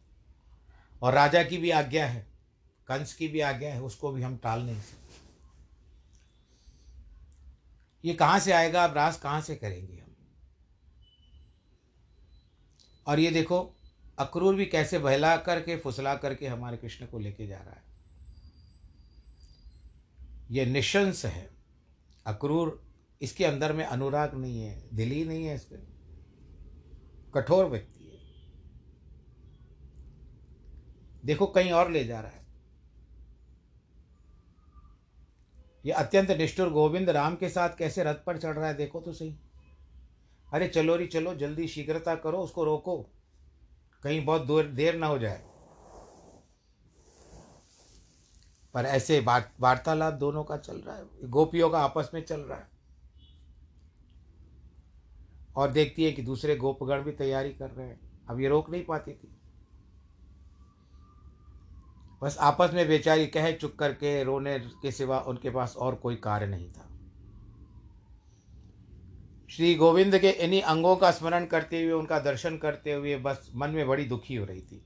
और 1.01 1.13
राजा 1.13 1.43
की 1.43 1.57
भी 1.57 1.69
आज्ञा 1.69 2.07
है, 2.07 2.27
कंस 2.87 3.13
की 3.13 3.27
भी 3.27 3.39
आज्ञा 3.39 3.73
है, 3.73 3.81
उसको 3.81 4.11
भी 4.11 4.21
हम 4.21 4.37
टाल 4.37 4.61
नहीं 4.61 4.81
सकते। 4.81 5.02
ये 8.05 8.13
कहाँ 8.13 8.39
से 8.39 8.51
आएगा? 8.51 8.83
अब 8.83 8.93
रास 8.93 9.19
कहाँ 9.19 9.41
से 9.41 9.55
करेंगे 9.55 9.97
हम? 9.97 10.15
और 13.07 13.19
ये 13.19 13.31
देखो, 13.31 13.75
अक्रूर 14.19 14.55
भी 14.55 14.65
कैसे 14.65 14.99
बहला 14.99 15.37
करके, 15.37 15.77
फुसला 15.77 16.15
करके 16.15 16.47
हमारे 16.47 16.77
कृष्ण 16.77 17.05
को 17.05 17.19
लेके 17.19 17.47
जा 17.47 17.57
रहा 17.57 17.73
है। 17.73 17.83
ये 20.51 20.65
निशंस 20.65 21.25
है। 21.25 21.49
अक्रूर 22.25 22.83
इसके 23.21 23.45
अंदर 23.45 23.73
में 23.73 23.85
अनुराग 23.85 24.35
नहीं 24.35 24.61
है, 24.61 24.89
दिल 24.93 25.09
ही 25.09 25.25
नहीं 25.25 25.45
है 25.45 25.55
इसके 25.55 25.75
कठोर 27.31 27.65
व्यक्ति 27.65 28.03
है। 28.03 28.13
देखो, 31.25 31.47
कहीं 31.47 31.71
और 31.71 31.91
ले 31.91 32.03
जा 32.03 32.21
रहा 32.21 32.31
है। 32.31 32.42
ये 35.85 35.91
अत्यंत 35.91 36.31
निष्ठुर 36.31 36.69
गोविंद 36.69 37.09
राम 37.09 37.35
के 37.35 37.49
साथ 37.49 37.69
कैसे 37.77 38.03
रथ 38.03 38.15
पर 38.15 38.37
चढ़ 38.37 38.55
रहा 38.55 38.67
है, 38.67 38.73
देखो 38.73 39.01
तो 39.01 39.13
सही। 39.13 39.35
अरे 40.53 40.67
चलो 40.67 40.95
री, 40.95 41.07
चलो, 41.07 41.35
जल्दी 41.35 41.67
शीघ्रता 41.67 42.15
करो, 42.15 42.37
उसको 42.37 42.63
रोको। 42.63 43.09
कहीं 44.03 44.25
बहुत 44.25 44.41
दूर, 44.41 44.63
देर 44.63 44.95
ना 44.95 45.07
हो 45.07 45.19
जाए। 45.19 45.43
पर 48.73 48.85
ऐसे 48.85 49.19
वार्तालाप 49.59 50.13
दोनों 50.13 50.43
का 50.43 50.57
चल 50.57 50.77
रहा 50.77 50.95
है। 50.95 51.29
गोपियों 51.29 51.69
का 51.69 51.79
आपस 51.79 52.11
में 52.13 52.25
चल 52.25 52.41
रहा 52.41 52.57
है। 52.57 52.67
और 55.55 55.71
देखती 55.71 56.03
है 56.03 56.11
कि 56.11 56.21
दूसरे 56.21 56.55
गोपगण 56.55 57.01
भी 57.01 57.11
तैयारी 57.11 57.53
कर 57.53 57.69
रहे 57.69 57.87
हैं। 57.87 58.25
अब 58.29 58.39
ये 58.39 58.47
रोक 58.47 58.69
नहीं 58.69 58.85
पाती 58.85 59.13
थी। 59.13 59.37
बस 62.23 62.37
आपस 62.37 62.71
में 62.73 62.87
बेचारी 62.87 63.27
कह 63.27 63.51
चुक 63.51 63.79
करके 63.79 64.23
रोने 64.23 64.59
के 64.59 64.91
सिवा 64.91 65.19
उनके 65.19 65.49
पास 65.49 65.75
और 65.77 65.95
कोई 65.95 66.15
कार्य 66.15 66.47
नहीं 66.47 66.69
था। 66.69 66.89
श्री 69.49 69.75
गोविंद 69.75 70.17
के 70.17 70.29
इन्हीं 70.29 70.61
अंगों 70.61 70.95
का 70.95 71.11
स्मरण 71.11 71.45
करते 71.45 71.83
हुए, 71.83 71.91
उनका 71.91 72.19
दर्शन 72.19 72.57
करते 72.57 72.93
हुए 72.93 73.17
बस 73.17 73.51
मन 73.55 73.69
में 73.69 73.87
बड़ी 73.87 74.05
दुखी 74.05 74.35
हो 74.35 74.45
रही 74.45 74.61
थी। 74.61 74.85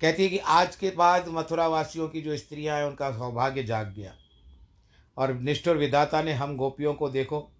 कहती 0.00 0.22
है 0.22 0.28
कि 0.28 0.38
आज 0.38 0.76
के 0.76 0.90
बाद 0.90 1.24
मथुरा 1.28 1.68
वासियों 1.68 2.08
की 2.08 2.22
जो 2.22 2.36
स्त्रियाँ 2.36 2.78
हैं, 2.78 2.84
उनका 2.84 3.10
सौभाग्य 3.10 3.62
जाग 3.62 3.94
गया। 3.94 4.14
और 5.16 5.34
निष्ठुर 5.34 5.76
विधाता 5.76 6.22
ने, 6.22 6.32
हम 6.32 6.56
गोपियों 6.56 6.94
को 6.94 7.10
देखो 7.10 7.52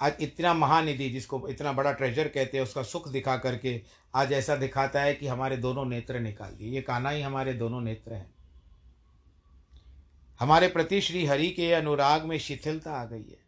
आज 0.00 0.14
इतना 0.20 0.54
महानिधि 0.54 1.10
जिसको 1.10 1.48
इतना 1.48 1.72
बड़ा 1.72 1.92
ट्रेजर 1.92 2.28
कहते 2.28 2.56
हैं, 2.56 2.64
उसका 2.64 2.82
सुख 2.82 3.08
दिखा 3.08 3.36
करके 3.36 3.82
आज 4.14 4.32
ऐसा 4.32 4.56
दिखाता 4.56 5.02
है 5.02 5.14
कि 5.14 5.26
हमारे 5.26 5.56
दोनों 5.56 5.84
नेत्र 5.84 6.20
निकाल 6.20 6.50
दिए। 6.50 6.70
ये 6.70 6.82
काना 6.82 7.10
ही 7.10 7.22
हमारे 7.22 7.52
दोनों 7.52 7.80
नेत्र 7.80 8.14
हैं। 8.14 8.34
हमारे 10.40 10.68
प्रति 10.68 11.00
श्री 11.00 11.26
हरि 11.26 11.50
के 11.50 11.72
अनुराग 11.72 12.24
में 12.24 12.38
शिथिलता 12.38 12.92
आ 12.92 13.04
गई 13.04 13.22
है। 13.22 13.38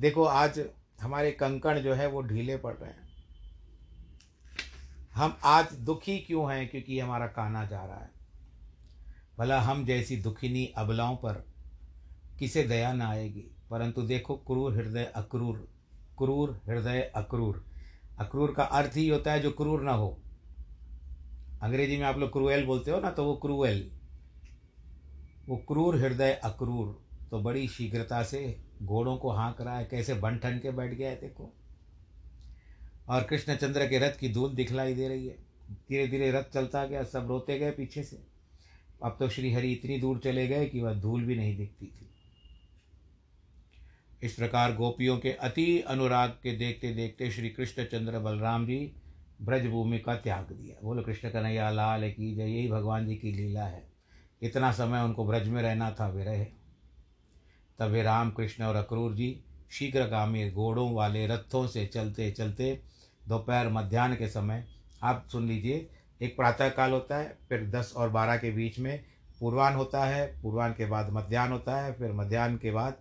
देखो, 0.00 0.24
आज 0.24 0.64
हमारे 1.00 1.30
कंकण 1.30 1.78
जो 1.78 1.94
है, 1.94 2.06
वो 2.06 2.22
ढीले 2.22 2.56
पड़ 2.56 2.74
रहे 2.74 2.90
हैं। 2.90 3.08
हम 5.14 5.38
आज 5.44 5.72
दुखी 5.72 6.18
क्यों 6.18 6.52
हैं? 6.52 6.68
क्योंकि 6.68 7.00
हमारा 7.00 7.26
काना 7.26 7.66
जा 7.66 7.84
रहा 7.84 8.00
है। 8.00 8.10
भला 9.38 9.60
हम 9.60 9.86
जैसी 9.86 10.16
दुखिनी 10.16 10.66
अबलाओं 10.66 11.16
पर 11.16 11.44
किसे 12.38 12.62
दया 12.62 12.92
ना 12.92 13.08
आएगी? 13.08 13.50
परंतु 13.70 14.02
देखो 14.02 14.34
क्रूर 14.36 14.74
हृदय 14.74 15.04
अक्रूर, 15.04 15.68
क्रूर 16.18 16.60
हृदय 16.66 17.12
अक्रूर। 17.16 17.64
अक्रूर 18.18 18.54
का 18.54 18.62
अर्थ 18.62 18.96
ही 18.96 19.08
होता 19.08 19.32
है 19.32 19.40
जो 19.40 19.50
क्रूर 19.50 19.82
ना 19.82 19.92
हो। 19.92 20.18
अंग्रेज़ी 21.62 21.96
में 21.96 22.04
आप 22.04 22.18
लोग 22.18 22.32
क्रूएल 22.32 22.66
बोलते 22.66 22.90
हो 22.90 23.00
ना 23.00 23.10
तो 23.10 23.24
वो 23.24 23.36
क्रूएल। 23.36 23.90
वो 25.48 25.56
क्रूर 25.56 25.96
हृदय 25.96 26.32
अक्रूर। 26.32 27.08
तो 27.30 27.38
बड़ी 27.38 27.68
शीघ्रता 27.68 28.22
से 28.22 28.60
घोड़ों 28.82 29.16
को 29.16 29.30
हाँक 29.30 29.60
रहा 29.60 29.78
है, 29.78 29.84
कैसे 29.84 30.14
बन 30.14 30.38
ठन 30.38 30.58
के 30.58 30.70
बैठ 30.70 30.94
गया 30.94 31.10
है, 31.10 31.20
देखो। 31.20 31.52
और 33.08 33.22
कृष्णचंद्र 33.22 33.86
के 33.86 33.98
रथ 33.98 34.18
की 34.18 34.32
धूल 34.32 34.54
दिखलाई 34.54 34.94
दे 34.94 35.08
रही 35.08 35.26
है। 35.26 35.34
धीरे 35.70 36.08
धीरे 36.08 36.30
रथ 36.30 36.44
चलता 36.54 36.84
गया, 36.84 37.04
सब 37.04 37.26
रोते 37.28 37.58
गए 37.58 37.70
पीछे 37.70 38.02
से। 38.02 38.22
अब 39.04 39.16
तो 39.18 39.28
श्री 39.28 39.52
हरि 39.52 39.72
इतनी 39.72 39.98
दूर 39.98 40.18
चले 40.18 40.48
गए 40.48 40.66
कि 40.66 40.80
वह 40.80 40.94
धूल 40.94 41.24
भी 41.24 41.36
नहीं 41.36 41.56
दिखती 41.56 41.86
थी। 41.86 42.07
इस 44.22 44.34
प्रकार 44.34 44.74
गोपियों 44.74 45.18
के 45.18 45.32
अति 45.32 45.80
अनुराग 45.80 46.30
के 46.30 46.56
देखते 46.56 46.94
देखते 46.94 47.30
श्री 47.30 47.48
कृष्णचंद्र 47.48 48.18
बलराम 48.18 48.66
जी 48.66 48.92
ब्रजभूमि 49.42 49.98
का 49.98 50.14
त्याग 50.16 50.44
दिया। 50.52 50.76
बोलो, 50.82 51.02
कृष्ण 51.02 51.30
कन्हैया, 51.30 51.70
लाल 51.70 52.10
की 52.10 52.34
जय, 52.34 52.42
यही 52.42 52.68
भगवान 52.68 53.06
जी 53.06 53.16
की 53.16 53.32
लीला 53.32 53.64
है। 53.64 53.88
इतना 54.42 54.72
समय 54.72 55.00
उनको 55.00 55.26
ब्रज 55.26 55.48
में 55.48 55.62
रहना 55.62 55.90
था, 55.90 56.08
वे 56.08 56.24
रहे। 56.24 56.46
तब 57.78 57.90
वे 57.90 58.02
राम 58.02 58.30
कृष्ण 58.30 58.64
और 58.64 58.76
अक्रूर 58.76 59.14
जी 59.14 59.40
शीघ्रगामी 59.70 60.50
घोड़ों 60.50 60.92
वाले 60.94 61.26
रथों 61.26 61.66
से 61.66 61.86
चलते 61.86 62.30
चलते 62.30 62.80
दोपहर 63.28 63.68
मध्यान्ह 63.68 64.16
के 64.16 64.28
समय, 64.28 64.64
आप 65.02 65.26
सुन 65.32 65.48
लीजिए, 65.48 65.90
एक 66.22 66.36
प्रातः 66.36 66.68
काल 66.68 66.92
होता 66.92 67.16
है, 67.16 67.38
फिर 67.48 67.70
दस 67.70 67.92
और 67.96 68.08
बारह 68.08 68.36
के 68.36 68.50
बीच 68.50 68.78
में 68.78 69.04
पूर्वान 69.40 69.74
होता 69.74 70.04
है 70.04 70.42
पूर्वान 70.42 70.72
के 70.72 70.86
बाद 70.86 71.10
मध्यान्ह 71.12 71.52
होता 71.52 71.80
है, 71.80 71.92
फिर 71.92 72.12
मध्यान्ह 72.12 72.56
के 72.56 72.70
बाद 72.70 72.96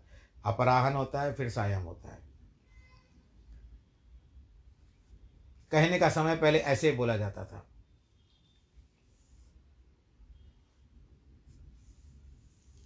अपराहन 0.48 0.94
होता 0.94 1.22
है, 1.22 1.34
फिर 1.34 1.50
सायम 1.50 1.82
होता 1.82 2.14
है। 2.14 2.20
कहने 5.72 6.00
का 6.00 6.10
समय 6.10 6.36
पहले 6.36 6.60
ऐसे 6.60 6.92
बोला 6.92 7.18
जाता 7.18 7.46
था। 7.46 7.68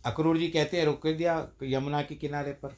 अक्रूर 0.06 0.38
जी 0.38 0.48
कहते 0.48 0.78
हैं, 0.78 0.86
रुक 0.86 1.08
दिया 1.08 1.52
यमुना 1.64 2.02
के 2.02 2.16
किनारे 2.16 2.52
पर। 2.52 2.78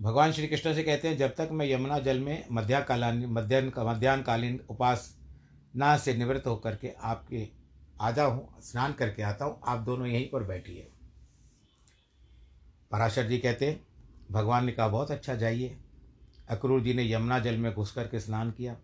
भगवान 0.00 0.32
श्री 0.32 0.48
कृष्ण 0.48 0.74
से 0.74 0.82
कहते 0.82 1.08
हैं, 1.08 1.16
जब 1.16 1.34
तक 1.34 1.48
मैं 1.52 1.66
यमुना 1.66 1.98
जल 1.98 2.20
में 2.20 2.46
मध्याकालीन 2.52 3.26
मध्यान्ह 3.26 3.84
मध्यान्ह 3.84 4.22
कालीन 4.22 4.66
उपासना 4.70 5.96
से 5.96 6.14
निवृत्त 6.14 6.46
होकर 6.46 6.76
के 6.76 6.88
आपके, 6.88 7.48
आ 8.00 8.10
जाऊँ, 8.10 8.60
स्नान 8.60 8.92
करके 8.92 9.22
आता 9.22 9.44
हूँ, 9.44 9.60
आप 9.66 9.78
दोनों 9.78 10.06
यहीं 10.06 10.30
पर 10.30 10.42
बैठिए। 10.42 10.91
पराशर 12.92 13.26
जी 13.26 13.38
कहते 13.38 13.80
भगवान 14.30 14.64
ने 14.64 14.72
कहा, 14.72 14.88
बहुत 14.88 15.10
अच्छा 15.10 15.34
जाइए। 15.34 15.76
अक्रूर 16.48 16.80
जी 16.80 16.94
ने 16.94 17.12
यमुना 17.12 17.38
जल 17.38 17.56
में 17.56 17.72
घुस 17.74 17.92
करके 17.92 18.20
स्नान 18.20 18.50
किया। 18.50 18.76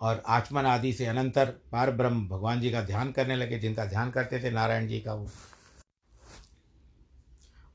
और 0.00 0.22
आचमन 0.26 0.66
आदि 0.66 0.92
से 0.92 1.06
अनंतर 1.06 1.50
पार 1.72 1.90
ब्रह्म 1.90 2.28
भगवान 2.28 2.60
जी 2.60 2.70
का 2.70 2.82
ध्यान 2.82 3.12
करने 3.12 3.36
लगे, 3.36 3.58
जिनका 3.58 3.84
ध्यान 3.86 4.10
करते 4.10 4.42
थे 4.42 4.50
नारायण 4.50 4.88
जी 4.88 5.00
का 5.00 5.14
वो 5.14 5.28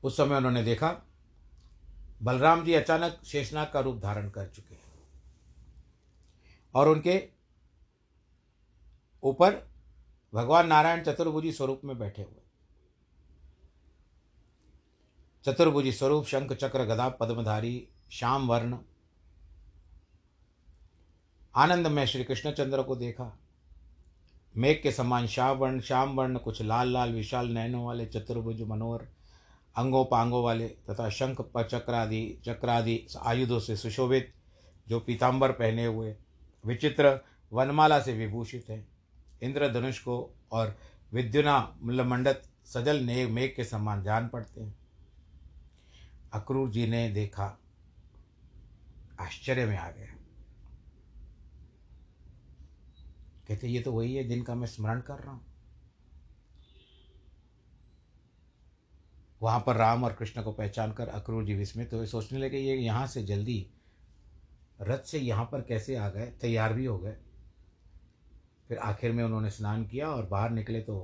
उस 0.02 0.16
समय 0.16 0.36
उन्होंने 0.36 0.62
देखा, 0.62 0.90
बलराम 2.22 2.64
जी 2.64 2.74
अचानक 2.74 3.20
शेषनाग 3.24 3.70
का 3.72 3.80
रूप 3.80 4.00
धारण 4.00 4.28
कर 4.30 4.46
चुके 4.46 4.74
हैं। 4.74 4.82
और 6.74 6.88
उनके 6.88 7.22
ऊपर 9.22 9.66
भगवान 10.34 10.66
नारायण 10.66 11.02
चतुर्भुजी 11.02 11.52
स्वरूप 11.52 11.80
में 11.84 11.98
बैठे 11.98 12.22
हुए 12.22 12.37
चतुर्भुजी 15.48 15.92
स्वरूप 15.92 16.26
शंख 16.26 16.52
चक्र 16.52 16.84
गदा 16.84 17.08
पद्मधारी 17.08 17.88
श्याम 18.10 18.48
वर्ण। 18.48 18.78
आनंद 21.54 21.86
में 21.86 22.06
श्री 22.06 22.24
कृष्णचंद्र 22.24 22.82
को 22.82 22.96
देखा। 22.96 23.38
मेघ 24.56 24.82
के 24.82 24.92
समान 24.92 25.26
श्याम 25.26 25.56
वर्ण 25.56 25.80
श्याम 25.80 26.16
वर्ण, 26.16 26.38
कुछ 26.38 26.62
लाल 26.62 26.92
लाल, 26.92 27.12
विशाल 27.12 27.48
नयनों 27.48 27.84
वाले 27.86 28.06
चतुर्भुज, 28.06 28.62
मनोहर, 28.62 29.06
अंगों 29.76 30.04
पांगों 30.04 30.44
वाले 30.44 30.68
तथा 30.68 31.08
शंख 31.08 31.40
चक्रादि 31.58 32.40
चक्रादि 32.44 33.06
आयुधों 33.22 33.60
से 33.60 33.76
सुशोभित, 33.76 34.32
जो 34.88 35.00
पीताम्बर 35.00 35.52
पहने 35.52 35.86
हुए 35.86 36.16
विचित्र 36.64 37.18
वनमाला 37.52 38.00
से 38.00 38.12
विभूषित 38.12 38.68
हैं। 38.70 38.86
इंद्रधनुष 39.42 39.98
को 39.98 40.34
और 40.52 40.78
विद्युना 41.12 41.76
मंडत 41.82 42.42
सजल 42.66 42.96
ने 42.96 43.26
मेघ 43.26 43.54
के 43.56 43.64
समान 43.64 44.02
जान 44.02 44.28
पड़ते 44.28 44.60
हैं। 44.60 44.77
अक्रूर 46.32 46.70
जी 46.70 46.86
ने 46.86 47.08
देखा, 47.08 47.44
आश्चर्य 49.20 49.66
में 49.66 49.76
आ 49.76 49.90
गया। 49.90 50.14
कहते, 53.48 53.68
ये 53.68 53.80
तो 53.80 53.92
वही 53.92 54.14
है 54.14 54.24
जिनका 54.24 54.54
मैं 54.54 54.66
स्मरण 54.66 55.00
कर 55.00 55.18
रहा 55.18 55.32
हूँ। 55.32 55.46
वहाँ 59.40 59.60
पर 59.60 59.76
राम 59.76 60.04
और 60.04 60.12
कृष्ण 60.12 60.42
को 60.42 60.52
पहचान 60.52 60.92
कर 60.92 61.08
अक्रूर 61.08 61.44
जी 61.44 61.54
विस्मित 61.54 61.92
हुए, 61.92 62.06
सोचने 62.06 62.38
लगे, 62.38 62.58
ये 62.58 62.76
यहाँ 62.76 63.06
से 63.06 63.22
जल्दी, 63.22 63.66
रथ 64.80 65.04
से 65.04 65.18
यहाँ 65.18 65.44
पर 65.44 65.60
कैसे 65.60 65.96
आ 65.96 66.08
गए? 66.08 66.26
तैयार 66.40 66.72
भी 66.72 66.84
हो 66.84 66.98
गए। 66.98 67.16
फिर 68.68 68.78
आखिर 68.78 69.12
में 69.12 69.22
उन्होंने 69.24 69.50
स्नान 69.50 69.84
किया 69.86 70.08
और 70.08 70.26
बाहर 70.26 70.50
निकले 70.50 70.80
तो 70.80 70.96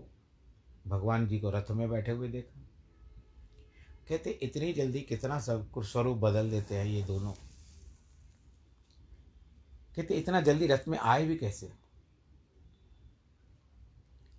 भगवान 0.86 1.26
जी 1.26 1.38
को 1.40 1.50
रथ 1.50 1.70
में 1.70 1.88
बैठे 1.90 2.12
हुए 2.12 2.28
देखा। 2.28 2.53
कहते 4.08 4.30
इतनी 4.42 4.72
जल्दी 4.72 5.00
कितना 5.00 5.38
सब 5.40 5.70
कुछ 5.70 5.86
स्वरूप 5.86 6.18
बदल 6.18 6.50
देते 6.50 6.74
हैं 6.74 6.86
ये 6.86 7.02
दोनों। 7.02 7.32
कहते 9.96 10.14
इतना 10.14 10.40
जल्दी 10.40 10.66
रथ 10.66 10.88
में 10.88 10.98
आए 10.98 11.26
भी 11.26 11.36
कैसे? 11.36 11.70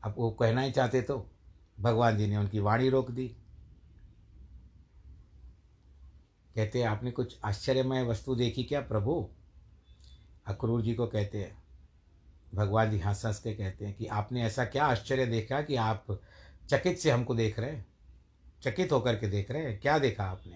अब 0.04 0.16
वो 0.18 0.30
कहना 0.32 0.62
ही 0.62 0.72
चाहते 0.72 1.02
तो 1.02 1.26
भगवान 1.80 2.18
जी 2.18 2.28
ने 2.28 2.38
उनकी 2.38 2.60
वाणी 2.60 2.90
रोक 2.90 3.12
दी। 3.12 3.28
कहते 6.56 6.82
आपने 6.84 7.12
कुछ 7.12 7.38
आश्चर्यमय 7.46 8.04
वस्तु 8.04 8.36
देखी 8.36 8.64
क्या 8.64 8.82
प्रभु? 8.82 9.30
अक्रूर 10.48 10.82
जी 10.82 10.94
को 10.94 11.08
कहते 11.08 11.44
हैं, 11.44 11.58
भगवान 12.56 12.92
जी 12.92 13.00
हंस 13.00 13.26
हंस 13.26 13.40
के 13.40 13.54
कहते 13.54 13.86
हैं 13.86 13.96
कि 13.96 14.06
आपने 14.08 14.44
ऐसा 14.44 14.66
क्या 14.66 14.86
आश्चर्य 14.86 15.26
देखा 15.26 15.62
कि 15.62 15.76
आप 15.76 16.20
चकित 16.70 17.00
से 17.00 17.12
हमको 17.12 17.36
देख 17.36 17.60
रहे 17.60 17.72
हैं? 17.72 17.86
चकित 18.66 18.92
होकर 18.92 19.20
के 19.20 19.28
देख 19.28 19.52
रहे 19.52 19.64
हैं, 19.64 19.80
क्या 19.80 20.00
देखा 20.00 20.24
आपने? 20.24 20.56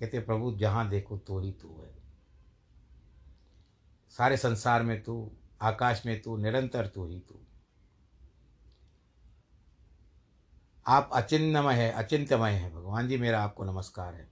कहते, 0.00 0.20
प्रभु, 0.20 0.56
जहाँ 0.56 0.88
देखो 0.88 1.18
तो 1.18 1.38
ही 1.38 1.52
तू 1.52 1.82
है। 1.82 1.94
सारे 4.10 4.36
संसार 4.36 4.82
में 4.82 5.02
तू, 5.02 5.32
आकाश 5.62 6.06
में 6.06 6.22
तू, 6.22 6.36
निरंतर 6.36 6.86
तू 6.86 7.06
ही 7.06 7.20
तू। 7.20 7.40
आप 10.86 11.10
अचिन्नमय 11.12 11.74
है, 11.74 11.92
अचिंत्यमय 11.92 12.52
है, 12.52 12.74
भगवान 12.74 13.08
जी, 13.08 13.16
मेरा 13.16 13.42
आपको 13.42 13.64
नमस्कार 13.64 14.14
है। 14.14 14.28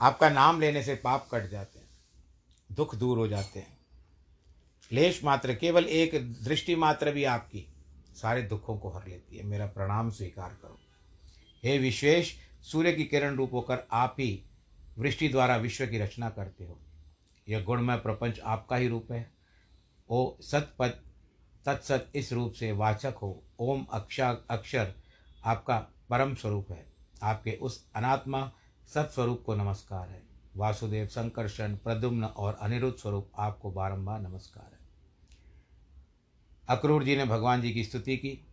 आपका 0.00 0.30
नाम 0.30 0.60
लेने 0.60 0.82
से 0.82 0.94
पाप 0.94 1.28
कट 1.32 1.50
जाते 1.50 1.78
हैं, 1.78 1.88
दुख 2.72 2.94
दूर 2.94 3.18
हो 3.18 3.28
जाते 3.28 3.60
हैं। 3.60 3.78
लेश 4.92 5.24
मात्र, 5.24 5.54
केवल 5.54 5.84
एक 5.84 6.32
दृष्टि 6.44 6.76
मात्र 6.76 7.12
भी 7.12 7.24
आपकी, 7.24 7.74
सारे 8.14 8.42
दुखों 8.42 8.78
को 8.78 8.90
हर 8.90 9.06
लेती 9.06 9.36
है। 9.36 9.44
मेरा 9.44 9.66
प्रणाम 9.66 10.10
स्वीकार 10.10 10.54
करो। 10.54 10.80
हे 11.64 11.78
विश्वेश, 11.78 12.36
सूर्य 12.62 12.92
की 12.92 13.04
किरण 13.04 13.36
रूप 13.36 13.52
होकर 13.52 13.78
आप 13.92 14.16
ही 14.20 14.44
वृष्टि 14.98 15.28
द्वारा 15.28 15.56
विश्व 15.56 15.86
की 15.86 15.98
रचना 15.98 16.30
करते 16.30 16.64
हो। 16.64 16.80
यह 17.48 17.64
गुणमय 17.64 17.96
प्रपंच 17.96 18.40
आपका 18.40 18.76
ही 18.76 18.88
रूप 18.88 19.12
है। 19.12 19.30
ओ 20.10 20.36
सतपद, 20.40 21.02
तत्सत 21.66 22.12
इस 22.14 22.32
रूप 22.32 22.52
से 22.52 22.72
वाचक 22.72 23.14
हो। 23.22 23.42
ओम 23.58 23.84
अक्षा, 23.84 24.30
अक्षर 24.50 24.94
आपका 25.44 25.78
परम 26.10 26.34
स्वरूप 26.34 26.70
है। 26.70 26.92
आपके 27.22 27.52
उस 27.52 27.90
अनात्मा 27.94 28.52
सत्स्वरूप 28.94 29.42
को 29.46 29.54
नमस्कार 29.54 30.08
है। 30.08 30.22
वासुदेव 30.56 31.06
संकर्षण 31.06 31.76
प्रद्युम्न 31.76 32.24
और 32.24 32.54
अनिरुद्ध 32.54 32.98
स्वरूप 32.98 33.32
आपको 33.38 33.70
बारंबार 33.70 34.20
नमस्कार 34.20 34.70
है। 34.72 34.78
अक्रूर 36.68 37.04
जी 37.04 37.16
ने 37.16 37.24
भगवान 37.24 37.62
जी 37.62 37.72
की 37.72 37.84
स्तुति 37.84 38.16
की 38.16 38.46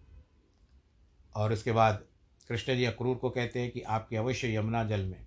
और 1.35 1.53
उसके 1.53 1.71
बाद 1.71 2.06
कृष्ण 2.49 2.75
जी 2.75 2.85
अक्रूर 2.85 3.15
को 3.15 3.29
कहते 3.29 3.59
हैं 3.59 3.71
कि 3.71 3.81
आपकी 3.81 4.15
अवश्य 4.15 4.55
यमुना 4.55 4.83
जल 4.83 5.05
में। 5.05 5.25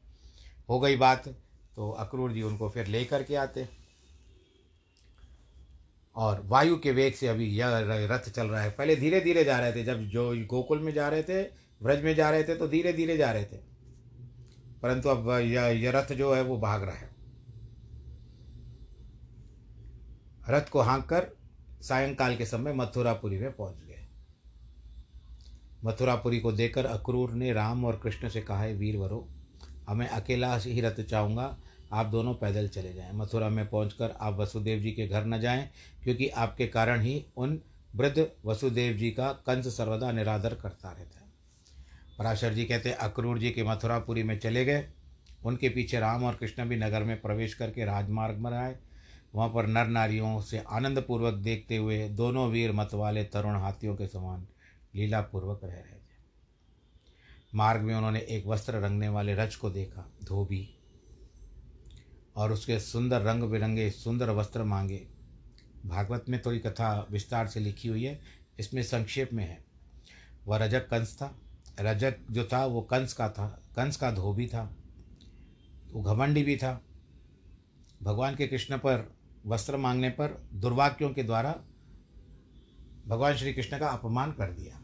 हो 0.68 0.80
गई 0.80 0.96
बात 0.96 1.28
तो 1.76 1.90
अक्रूर 1.90 2.32
जी 2.32 2.42
उनको 2.42 2.68
फिर 2.68 2.86
ले 2.86 3.04
करके 3.04 3.34
आते। 3.34 3.68
और 6.16 6.40
वायु 6.46 6.78
के 6.78 6.92
वेग 6.92 7.14
से 7.14 7.28
अभी 7.28 7.46
यह 7.48 7.68
रथ 8.06 8.30
चल 8.30 8.46
रहा 8.46 8.62
है। 8.62 8.70
पहले 8.70 8.96
धीरे 8.96 9.20
धीरे 9.20 9.44
जा 9.44 9.58
रहे 9.58 9.72
थे, 9.72 9.84
जब 9.84 10.00
जो 10.00 10.30
गोकुल 10.46 10.78
में 10.78 10.92
जा 10.92 11.08
रहे 11.08 11.22
थे 11.22 11.42
व्रज 11.82 12.02
में 12.04 12.14
जा 12.14 12.30
रहे 12.30 12.44
थे 12.44 12.54
तो 12.56 12.68
धीरे 12.68 12.92
धीरे 12.92 13.16
जा 13.16 13.30
रहे 13.32 13.44
थे। 13.44 13.56
परंतु 14.82 15.08
अब 15.08 15.30
यह 15.30 15.90
रथ 15.90 16.12
जो 16.12 16.34
है, 16.34 16.42
वो 16.42 16.58
भाग 16.58 16.82
रहा 16.82 16.96
है। 16.96 17.10
रथ 20.50 20.68
को 20.68 20.80
हाँक 20.80 21.04
कर 21.04 21.26
सायंकाल 21.82 22.36
के 22.36 22.46
समय 22.46 22.72
मथुरापुरी 22.72 23.38
में 23.38 23.52
पहुँच 23.52 23.76
गए। 23.76 23.89
मथुरापुरी 25.84 26.38
को 26.40 26.52
देखकर 26.52 26.86
अक्रूर 26.86 27.32
ने 27.32 27.52
राम 27.52 27.84
और 27.84 28.00
कृष्ण 28.02 28.28
से 28.28 28.40
कहा, 28.40 28.62
है 28.62 28.74
वीरवरो 28.74 29.26
अब 29.88 29.96
मैं 29.96 30.08
अकेला 30.08 30.54
ही 30.56 30.80
रथ 30.80 31.02
चाहूँगा। 31.02 31.56
आप 31.92 32.06
दोनों 32.06 32.34
पैदल 32.34 32.68
चले 32.68 32.92
जाएँ। 32.94 33.12
मथुरा 33.12 33.48
में 33.48 33.68
पहुंचकर 33.68 34.10
आप 34.20 34.36
वसुदेव 34.38 34.80
जी 34.80 34.90
के 34.90 35.06
घर 35.08 35.24
न 35.24 35.40
जाएँ, 35.40 35.68
क्योंकि 36.04 36.28
आपके 36.28 36.66
कारण 36.66 37.00
ही 37.00 37.24
उन 37.36 37.60
वृद्ध 37.96 38.26
वसुदेव 38.46 38.96
जी 38.96 39.10
का 39.10 39.32
कंस 39.46 39.76
सर्वदा 39.76 40.12
निरादर 40.12 40.54
करता 40.54 40.90
रहता 40.90 41.20
है। 41.20 41.28
पराशर 42.18 42.54
जी 42.54 42.64
कहते 42.64 42.88
हैं 42.88 42.96
अक्रूर 42.96 43.38
जी 43.38 43.50
के 43.50 43.62
मथुरापुरी 43.62 44.22
में 44.22 44.38
चले 44.38 44.64
गए। 44.64 44.84
उनके 45.44 45.68
पीछे 45.68 46.00
राम 46.00 46.24
और 46.24 46.34
कृष्ण 46.34 46.64
भी 46.64 46.76
नगर 46.76 47.04
में 47.04 47.20
प्रवेश 47.20 47.54
करके 47.54 47.84
राजमार्ग 47.84 48.38
में 48.38 48.50
आए। 48.52 48.76
वहाँ 49.34 49.48
पर 49.48 49.66
नर 49.66 49.86
नारियों 49.86 50.40
से 50.40 50.62
आनंदपूर्वक 50.70 51.34
देखते 51.34 51.76
हुए 51.76 52.08
दोनों 52.08 52.48
वीर 52.48 52.72
मत 52.72 52.94
वाले 52.94 53.24
तरुण 53.24 53.56
हाथियों 53.56 53.94
के 53.96 54.06
समान 54.06 54.46
लीलापूर्वक 54.94 55.60
रह 55.64 55.74
रहे 55.74 55.82
थे। 55.82 56.10
मार्ग 57.54 57.80
में 57.80 57.94
उन्होंने 57.94 58.20
एक 58.20 58.46
वस्त्र 58.46 58.74
रंगने 58.74 59.08
वाले 59.08 59.34
रज 59.34 59.56
को 59.56 59.70
देखा, 59.70 60.12
धोबी। 60.24 60.76
और 62.36 62.52
उसके 62.52 62.80
सुंदर 62.80 63.20
रंग 63.20 63.44
बिरंगे 63.44 63.90
सुंदर 63.90 64.30
वस्त्र 64.30 64.64
मांगे। 64.64 65.08
भागवत 65.86 66.24
में 66.28 66.42
थोड़ी 66.42 66.58
कथा 66.58 67.06
विस्तार 67.10 67.46
से 67.46 67.60
लिखी 67.60 67.88
हुई 67.88 68.04
है, 68.04 68.20
इसमें 68.58 68.82
संक्षेप 68.82 69.32
में 69.32 69.44
है। 69.44 69.64
वह 70.46 70.56
रजक 70.56 70.80
कंस 70.80 71.16
था। 71.16 71.40
रजक 71.80 72.16
जो 72.30 72.48
था, 72.52 72.66
वो 72.66 72.82
कंस 72.82 73.12
का 73.12 73.28
था, 73.28 73.48
कंस 73.76 73.96
का 73.96 74.12
धोबी 74.12 74.46
था। 74.46 74.76
वो 75.92 76.02
घमंडी 76.02 76.42
भी 76.42 76.56
था। 76.56 76.84
भगवान 78.02 78.36
के 78.36 78.46
कृष्ण 78.46 78.78
पर 78.78 79.16
वस्त्र 79.46 79.76
मांगने 79.76 80.08
पर 80.08 80.48
दुर्वाक्यों 80.54 81.10
के 81.10 81.22
द्वारा 81.22 81.60
भगवान 83.06 83.36
श्री 83.36 83.52
कृष्ण 83.52 83.78
का 83.78 83.88
अपमान 83.88 84.32
कर 84.32 84.52
दिया। 84.52 84.79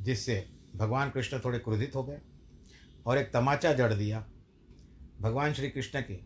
जिससे 0.00 0.44
भगवान 0.76 1.10
कृष्ण 1.10 1.40
थोड़े 1.44 1.58
क्रोधित 1.58 1.94
हो 1.94 2.02
गए 2.02 2.20
और 3.06 3.18
एक 3.18 3.32
तमाचा 3.32 3.72
जड़ 3.72 3.92
दिया 3.94 4.24
भगवान 5.20 5.52
श्री 5.52 5.70
कृष्ण 5.70 6.00
के। 6.00 6.18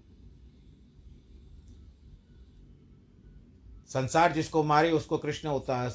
संसार 3.86 4.32
जिसको 4.32 4.62
मारे, 4.62 4.90
उसको 4.90 5.18
कृष्ण 5.18 5.48
उतार 5.48 5.92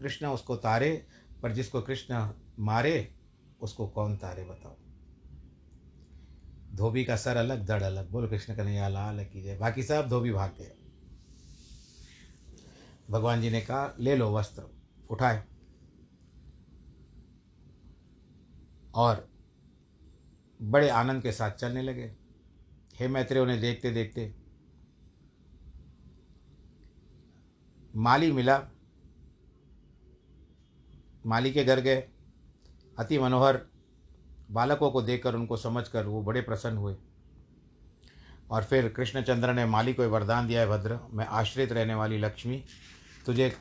कृष्ण 0.00 0.26
उसको 0.26 0.56
तारे, 0.56 1.06
पर 1.42 1.52
जिसको 1.52 1.80
कृष्ण 1.82 2.28
मारे, 2.58 3.14
उसको 3.60 3.86
कौन 3.88 4.16
तारे 4.16 4.44
बताओ? 4.44 4.76
धोबी 6.74 7.04
का 7.04 7.16
सर 7.16 7.36
अलग 7.36 7.64
दड़ 7.66 7.82
अलग। 7.82 8.10
बोल 8.10 8.28
कृष्ण 8.28 8.54
कन्हैया, 8.56 8.88
लाल 8.88 9.24
कीजिए 9.24 9.56
बाकी 9.58 9.82
सब 9.82 10.08
धोबी 10.08 10.30
भाग 10.32 10.54
गए। 10.58 10.72
भगवान 13.10 13.40
जी 13.40 13.50
ने 13.50 13.60
कहा, 13.60 13.94
ले 13.98 14.16
लो 14.16 14.32
वस्त्र, 14.34 14.62
उठाए। 15.10 15.42
और 18.94 19.28
बड़े 20.62 20.88
आनंद 20.88 21.22
के 21.22 21.32
साथ 21.32 21.50
चलने 21.50 21.82
लगे। 21.82 22.14
हे 22.94 23.08
मैत्रे 23.08 23.40
उन्हें 23.40 23.60
देखते 23.60 23.90
देखते 23.90 24.34
माली 27.96 28.32
मिला। 28.32 28.68
माली 31.26 31.52
के 31.52 31.64
घर 31.64 31.80
गए। 31.80 32.08
अति 32.98 33.18
मनोहर 33.18 33.60
बालकों 34.50 34.90
को 34.90 35.02
देखकर, 35.02 35.34
उनको 35.34 35.56
समझकर 35.56 36.06
वो 36.06 36.22
बड़े 36.22 36.40
प्रसन्न 36.40 36.76
हुए। 36.76 36.96
और 38.50 38.64
फिर 38.64 38.88
कृष्णचंद्र 38.88 39.54
ने 39.54 39.66
माली 39.66 39.94
को 39.94 40.08
वरदान 40.08 40.46
दिया 40.46 40.60
है, 40.60 40.66
भद्र, 40.66 40.98
मैं 41.10 41.26
आश्रित 41.26 41.72
रहने 41.72 41.94
वाली 41.94 42.18
लक्ष्मी, 42.18 42.64
तुझे 43.26 43.52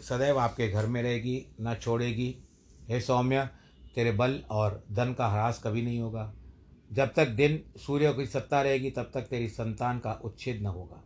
सदैव 0.00 0.38
आपके 0.38 0.68
घर 0.68 0.86
में 0.86 1.02
रहेगी, 1.02 1.56
न 1.60 1.74
छोड़ेगी। 1.74 2.44
हे 2.88 3.00
सौम्य 3.00 3.48
तेरे 3.94 4.12
बल 4.12 4.42
और 4.50 4.84
धन 4.92 5.12
का 5.12 5.26
ह्रास 5.28 5.62
कभी 5.64 5.82
नहीं 5.82 6.00
होगा। 6.00 6.34
जब 6.92 7.12
तक 7.12 7.28
दिन 7.28 7.62
सूर्य 7.76 8.12
की 8.12 8.26
सत्ता 8.26 8.62
रहेगी, 8.62 8.90
तब 8.90 9.10
तक 9.14 9.22
तेरी 9.22 9.48
संतान 9.48 9.98
का 9.98 10.12
उच्छेद 10.12 10.62
न 10.62 10.66
होगा। 10.66 11.02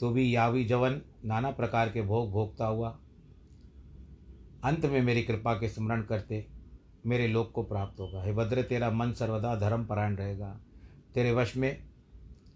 तो 0.00 0.10
भी 0.10 0.34
यावी 0.34 0.64
जवन 0.64 1.00
नाना 1.24 1.50
प्रकार 1.50 1.88
के 1.88 2.02
भोग 2.02 2.30
भोगता 2.30 2.66
हुआ 2.66 2.98
अंत 4.64 4.86
में 4.86 5.00
मेरी 5.02 5.22
कृपा 5.22 5.54
के 5.54 5.68
स्मरण 5.68 6.02
करते 6.02 6.46
मेरे 7.06 7.28
लोक 7.28 7.52
को 7.52 7.62
प्राप्त 7.62 8.00
होगा। 8.00 8.22
हे 8.22 8.32
भद्र 8.32 8.62
तेरा 8.62 8.90
मन 8.90 9.12
सर्वदा 9.12 9.56
धर्म 9.56 9.84
परायण 9.84 10.16
रहेगा। 10.16 10.60
तेरे 11.14 11.32
वश 11.32 11.56
में 11.56 11.82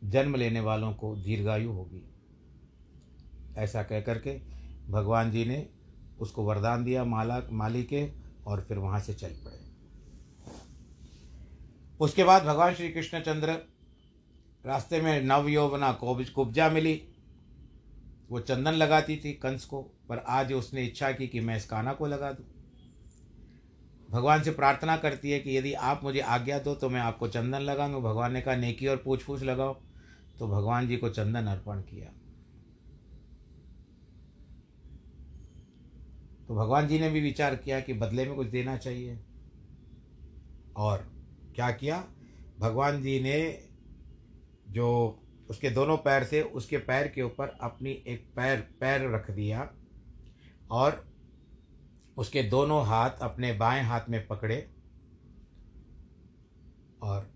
जन्म 0.05 0.37
लेने 0.37 0.61
वालों 0.61 0.93
को 0.95 1.17
दीर्घायु 1.17 1.73
होगी। 1.73 2.03
ऐसा 3.57 3.83
कह 3.83 4.01
करके 4.01 4.41
भगवान 4.89 5.31
जी 5.31 5.45
ने 5.45 5.69
उसको 6.21 6.45
वरदान 6.45 6.85
दिया, 6.85 7.05
माला 7.05 7.41
माली 7.53 7.85
के 7.85 8.22
और 8.47 8.65
फिर 8.69 8.79
वहाँ 8.79 9.01
से 9.01 9.15
चल 9.15 9.29
पड़े। 9.45 9.61
उसके 12.01 12.25
बाद 12.25 12.43
भगवान 12.43 12.75
श्री 12.75 12.89
कृष्णचंद्र 12.89 13.53
रास्ते 14.65 15.01
में 15.01 15.23
नव 15.23 15.49
यौवना 15.49 15.93
कुब्जा 15.93 16.69
मिली। 16.71 17.01
वो 18.31 18.41
चंदन 18.41 18.73
लगाती 18.73 19.17
थी 19.17 19.33
कंस 19.33 19.65
को, 19.65 19.83
पर 20.09 20.19
आज 20.19 20.53
उसने 20.53 20.85
इच्छा 20.85 21.13
की 21.13 21.27
कि 21.29 21.41
मैं 21.41 21.57
इस 21.57 21.67
काना 21.67 21.93
को 21.93 22.07
लगा 22.07 22.33
दूँ। 22.33 22.47
भगवान 24.11 24.43
से 24.43 24.51
प्रार्थना 24.51 24.97
करती 24.97 25.31
है 25.31 25.39
कि 25.41 25.57
यदि 25.59 25.73
आप 25.73 26.01
मुझे 26.05 26.21
आज्ञा 26.21 26.59
दो 26.59 26.75
तो 26.75 26.89
मैं 26.91 27.01
आपको 27.01 27.29
चंदन 27.29 27.59
लगाऊँगा। 27.59 27.99
भगवान 27.99 28.33
ने 28.33 28.41
कहा, 28.41 28.57
नेकी 28.57 28.87
और 28.87 28.97
पूछ 28.97 29.23
पूछ 29.23 29.43
लगाओ। 29.43 29.75
तो 30.39 30.49
भगवान 30.49 30.89
जी 30.89 30.97
को 30.97 31.09
चंदन 31.09 31.47
अर्पण 31.47 31.81
किया। 31.81 32.11
तो 36.53 36.57
भगवान 36.57 36.89
जी 36.89 36.99
ने 36.99 37.09
भी 37.11 37.21
विचार 37.21 37.55
किया 37.57 37.81
कि 37.81 37.93
बदले 37.93 38.25
में 38.27 38.35
कुछ 38.37 38.47
देना 38.47 38.77
चाहिए। 38.77 39.19
और 40.77 40.99
क्या 41.55 41.71
किया? 41.71 42.05
भगवान 42.59 43.03
जी 43.03 43.21
ने 43.21 43.69
जो 44.69 44.89
उसके 45.51 45.71
दोनों 45.71 45.97
पैर 45.97 46.29
थे, 46.33 46.43
उसके 46.43 46.79
पैर 46.79 47.09
के 47.09 47.23
ऊपर 47.23 47.49
अपनी 47.49 47.91
एक 47.91 48.27
पैर 48.37 48.61
पैर 48.81 49.11
रख 49.11 49.31
दिया 49.31 49.71
और 50.71 51.09
उसके 52.17 52.43
दोनों 52.43 52.87
हाथ 52.87 53.11
अपने 53.23 53.53
बाएँ 53.53 53.83
हाथ 53.83 54.01
में 54.09 54.27
पकड़े 54.27 54.71
और 57.03 57.31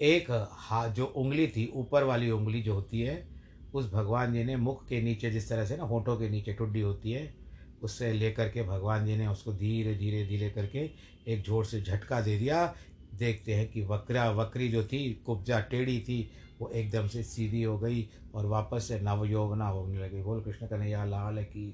एक 0.00 0.48
हाथ 0.50 0.90
जो 0.90 1.06
उंगली 1.06 1.46
थी, 1.48 1.72
ऊपर 1.74 2.02
वाली 2.02 2.30
उंगली 2.30 2.62
जो 2.62 2.74
होती 2.74 3.00
है, 3.00 3.28
उस 3.74 3.92
भगवान 3.92 4.32
जी 4.32 4.44
ने 4.44 4.56
मुख 4.56 4.86
के 4.88 5.02
नीचे, 5.02 5.30
जिस 5.30 5.48
तरह 5.48 5.64
से 5.64 5.76
ना 5.76 5.84
होठों 5.84 6.16
के 6.16 6.28
नीचे 6.28 6.52
ठुड्डी 6.52 6.80
होती 6.80 7.12
है 7.12 7.43
उससे 7.84 8.12
लेकर 8.12 8.48
के 8.48 8.62
भगवान 8.62 9.06
जी 9.06 9.16
ने 9.16 9.26
उसको 9.26 9.52
धीरे 9.52 9.94
धीरे 9.94 10.26
धीरे 10.26 10.50
करके 10.50 10.90
एक 11.32 11.44
ज़ोर 11.44 11.64
से 11.64 11.82
झटका 11.82 12.20
दे 12.20 12.38
दिया। 12.38 12.74
देखते 13.14 13.54
हैं 13.54 13.68
कि 13.68 13.82
वक्रा, 13.82 14.30
वक्री 14.30 14.68
जो 14.68 14.84
थी, 14.84 15.22
कुब्जा 15.26 15.60
टेढ़ी 15.60 16.00
थी, 16.00 16.30
वो 16.60 16.68
एकदम 16.68 17.08
से 17.08 17.22
सीधी 17.22 17.62
हो 17.62 17.78
गई 17.78 18.08
और 18.34 18.46
वापस 18.46 18.88
से 18.88 19.00
नवयोवना 19.00 19.68
होने 19.68 19.98
लगी। 19.98 20.22
बोल, 20.22 20.42
कृष्ण 20.42 20.66
कन्हैया, 20.66 21.04
लाल 21.04 21.44
की 21.44 21.70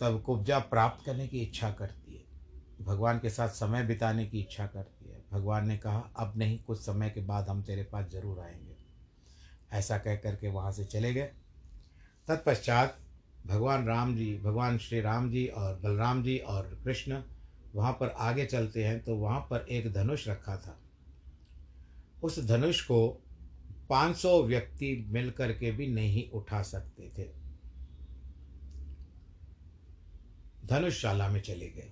तब 0.00 0.22
कुब्जा 0.22 0.58
प्राप्त 0.58 1.04
करने 1.06 1.28
की 1.28 1.40
इच्छा 1.40 1.70
करती 1.70 2.14
है। 2.14 2.24
भगवान 2.84 3.18
के 3.18 3.30
साथ 3.30 3.48
समय 3.48 3.84
बिताने 3.84 4.26
की 4.26 4.40
इच्छा 4.40 4.66
करती 4.66 5.10
है। 5.10 5.24
भगवान 5.32 5.68
ने 5.68 5.76
कहा, 5.78 5.98
अब 6.16 6.32
नहीं, 6.36 6.58
कुछ 6.58 6.78
समय 6.78 7.10
के 7.10 7.20
बाद 7.20 7.48
हम 7.48 7.62
तेरे 7.62 7.82
पास 7.82 8.10
ज़रूर 8.10 8.40
आएँगे। 8.40 8.76
ऐसा 9.72 9.98
कह 9.98 10.16
करके 10.16 10.48
वहाँ 10.48 10.72
से 10.72 10.84
चले 10.84 11.14
गए। 11.14 11.30
तत्पश्चात 12.28 12.98
भगवान 13.46 13.86
राम 13.86 14.16
जी, 14.16 14.38
भगवान 14.38 14.78
श्री 14.78 15.00
राम 15.00 15.30
जी 15.30 15.46
और 15.46 15.74
बलराम 15.74 16.22
जी 16.22 16.38
और 16.38 16.80
कृष्ण 16.84 17.22
वहाँ 17.74 17.92
पर 17.92 18.08
आगे 18.08 18.46
चलते 18.46 18.84
हैं 18.84 19.04
तो 19.04 19.16
वहाँ 19.16 19.40
पर 19.40 19.66
एक 19.70 19.92
धनुष 19.92 20.28
रखा 20.28 20.56
था। 20.56 20.80
उस 22.22 22.38
धनुष 22.38 22.80
को 22.80 23.22
500 23.88 24.42
व्यक्ति 24.42 25.06
मिलकर 25.08 25.52
के 25.52 25.72
भी 25.72 25.86
नहीं 25.86 26.30
उठा 26.30 26.62
सकते 26.62 27.12
थे। 27.18 27.28
धनुषशाला 30.66 31.28
में 31.28 31.40
चले 31.40 31.68
गए 31.68 31.90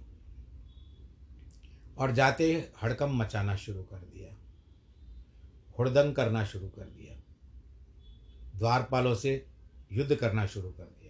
और 1.98 2.12
जाते 2.12 2.72
हड़कम 2.82 3.16
मचाना 3.16 3.56
शुरू 3.56 3.82
कर 3.82 3.96
दिया। 3.96 4.36
हुड़दंग 5.78 6.14
करना 6.14 6.44
शुरू 6.44 6.68
कर 6.68 6.84
दिया। 6.84 7.14
द्वारपालों 8.58 9.14
से 9.14 9.46
युद्ध 9.92 10.14
करना 10.14 10.46
शुरू 10.46 10.70
कर 10.70 10.84
दिया। 10.84 11.01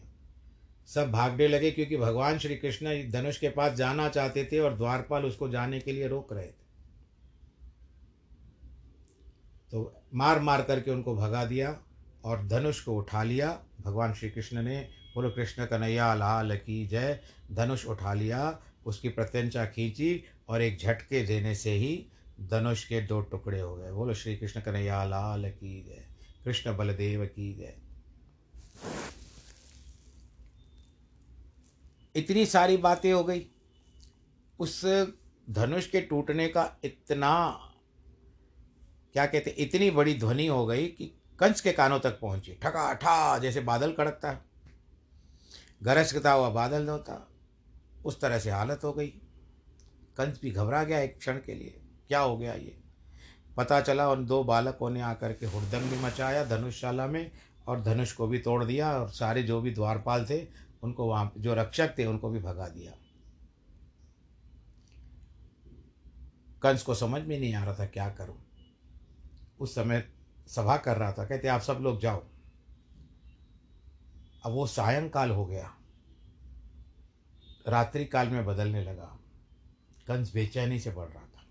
सब 0.86 1.10
भागने 1.10 1.48
लगे 1.48 1.70
क्योंकि 1.70 1.96
भगवान 1.96 2.38
श्री 2.38 2.56
कृष्ण 2.56 3.10
धनुष 3.10 3.38
के 3.38 3.48
पास 3.48 3.72
जाना 3.72 4.08
चाहते 4.08 4.48
थे 4.52 4.58
और 4.58 4.76
द्वारपाल 4.76 5.24
उसको 5.24 5.48
जाने 5.48 5.80
के 5.80 5.92
लिए 5.92 6.08
रोक 6.08 6.32
रहे 6.32 6.46
थे। 6.46 6.62
तो 9.70 10.02
मार 10.14 10.40
मार 10.40 10.62
करके 10.62 10.90
उनको 10.90 11.16
भगा 11.16 11.44
दिया 11.44 11.80
और 12.24 12.48
धनुष 12.48 12.80
को 12.80 12.96
उठा 12.96 13.22
लिया। 13.22 13.64
भगवान 13.80 14.14
श्री 14.14 14.30
कृष्ण 14.30 14.62
ने 14.62 14.88
बोलो, 15.14 15.30
कृष्ण 15.30 15.66
कन्हैया, 15.66 16.14
लाल 16.14 16.56
की 16.56 16.86
जय। 16.86 17.20
धनुष 17.52 17.86
उठा 17.86 18.14
लिया, 18.14 18.62
उसकी 18.86 19.08
प्रत्यंचा 19.08 19.66
खींची 19.66 20.24
और 20.48 20.62
एक 20.62 20.78
झटके 20.78 21.22
देने 21.22 21.54
से 21.54 21.70
ही 21.70 22.06
धनुष 22.40 22.84
के 22.84 23.00
दो 23.00 23.20
टुकड़े 23.20 23.60
हो 23.60 23.76
गए। 23.76 23.90
बोलो, 23.90 24.14
श्री 24.14 24.36
कृष्ण 24.36 24.60
कन्हैया, 24.60 25.04
लाल 25.04 25.50
की 25.50 25.82
जय। 25.82 26.06
कृष्ण 26.44 26.76
बलदेव 26.76 27.26
की 27.26 27.54
जय। 27.54 27.76
इतनी 32.16 32.46
सारी 32.46 32.76
बातें 32.76 33.12
हो 33.12 33.24
गई। 33.24 33.46
उस 34.58 34.84
धनुष 35.50 35.86
के 35.86 36.00
टूटने 36.00 36.48
का 36.48 36.76
इतना, 36.84 37.58
क्या 39.12 39.26
कहते 39.26 39.50
इतनी 39.50 39.90
बड़ी 39.90 40.14
ध्वनि 40.14 40.46
हो 40.46 40.66
गई 40.66 40.86
कि 40.86 41.06
कंस 41.38 41.60
के 41.60 41.72
कानों 41.72 41.98
तक 42.00 42.20
पहुँची। 42.20 42.52
ठका 42.52 42.92
ठा 42.92 43.38
जैसे 43.38 43.60
बादल 43.60 43.92
कड़कता 43.92 44.30
है। 44.30 44.44
गरजता 45.82 46.32
हुआ 46.32 46.48
बादल 46.50 46.88
होता, 46.88 47.28
उस 48.04 48.20
तरह 48.20 48.38
से 48.38 48.50
हालत 48.50 48.80
हो 48.84 48.92
गई। 48.92 49.08
कंस 50.16 50.40
भी 50.42 50.50
घबरा 50.50 50.84
गया 50.84 51.00
एक 51.00 51.18
क्षण 51.18 51.36
के 51.36 51.54
लिए। 51.54 51.80
क्या 52.08 52.20
हो 52.20 52.36
गया 52.36 52.54
ये? 52.54 52.78
पता 53.56 53.80
चला 53.80 54.10
उन 54.10 54.26
दो 54.26 54.44
बालकों 54.44 54.90
ने 54.90 55.00
आकर 55.00 55.32
के 55.32 55.46
हुड़दंग 55.46 55.90
भी 55.90 55.98
मचाया 55.98 56.44
धनुषशाला 56.44 57.06
में 57.06 57.30
और 57.66 57.82
धनुष 57.82 58.12
को 58.12 58.26
भी 58.26 58.38
तोड़ 58.38 58.64
दिया 58.64 58.98
और 58.98 59.08
सारे 59.08 59.42
जो 59.42 59.60
भी 59.60 59.70
द्वारपाल 59.70 60.26
थे 60.30 60.38
उनको 60.82 61.06
वहाँ 61.06 61.32
जो 61.38 61.54
रक्षक 61.54 61.98
थे, 61.98 62.06
उनको 62.06 62.30
भी 62.30 62.38
भगा 62.38 62.68
दिया। 62.68 62.92
कंस 66.62 66.82
को 66.82 66.94
समझ 66.94 67.22
में 67.22 67.40
नहीं 67.40 67.54
आ 67.54 67.64
रहा 67.64 67.74
था 67.74 67.86
क्या 67.86 68.10
करूँ। 68.10 68.44
उस 69.60 69.74
समय 69.74 70.12
सभा 70.46 70.76
कर 70.76 70.96
रहा 70.96 71.12
था, 71.12 71.26
कहते, 71.26 71.48
आप 71.48 71.60
सब 71.60 71.78
लोग 71.82 72.00
जाओ। 72.00 72.24
अब 74.46 74.52
वो 74.52 74.66
सायंकाल 74.66 75.30
हो 75.30 75.46
गया। 75.46 75.76
रात्रि 77.68 78.04
काल 78.04 78.28
में 78.28 78.46
बदलने 78.46 78.84
लगा। 78.84 79.18
कंस 80.08 80.34
बेचैनी 80.34 80.80
से 80.80 80.90
बढ़ 80.90 81.08
रहा 81.08 81.22
था। 81.22 81.46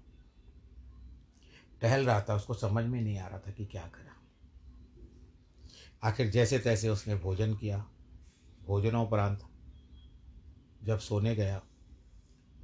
टहल 1.82 2.06
रहा 2.06 2.22
था, 2.22 2.36
उसको 2.36 2.54
समझ 2.54 2.86
में 2.86 3.02
नहीं 3.02 3.18
आ 3.18 3.28
रहा 3.28 3.40
था 3.40 3.52
कि 3.52 3.66
क्या 3.66 3.88
करा। 3.88 4.12
आखिर 6.04 6.30
जैसे 6.30 6.60
तैसे 6.60 6.90
उसने 6.90 7.16
भोजन 7.16 7.56
किया। 7.56 7.91
भोजनोपरांत 8.72 9.40
जब 10.84 11.00
सोने 11.00 11.36
गया, 11.36 11.62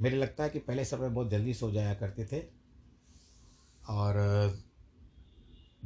मेरे 0.02 0.18
लगता 0.18 0.44
है 0.44 0.50
कि 0.50 0.60
पहले 0.60 0.86
समय 0.86 1.10
बहुत 1.10 1.30
जल्दी 1.30 1.54
सो 1.54 1.72
जाया 1.72 1.94
करते 1.94 2.26
थे। 2.26 2.40
और, 3.90 4.16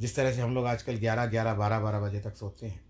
जिस 0.00 0.16
तरह 0.16 0.32
से 0.32 0.40
हम 0.40 0.54
लोग 0.54 0.66
आजकल 0.66 0.96
ग्यारह 0.96 1.26
ग्यारह, 1.26 1.54
बारह 1.54 1.80
बारह 1.80 2.00
बजे 2.00 2.20
तक 2.20 2.36
सोते 2.36 2.66
हैं, 2.66 2.84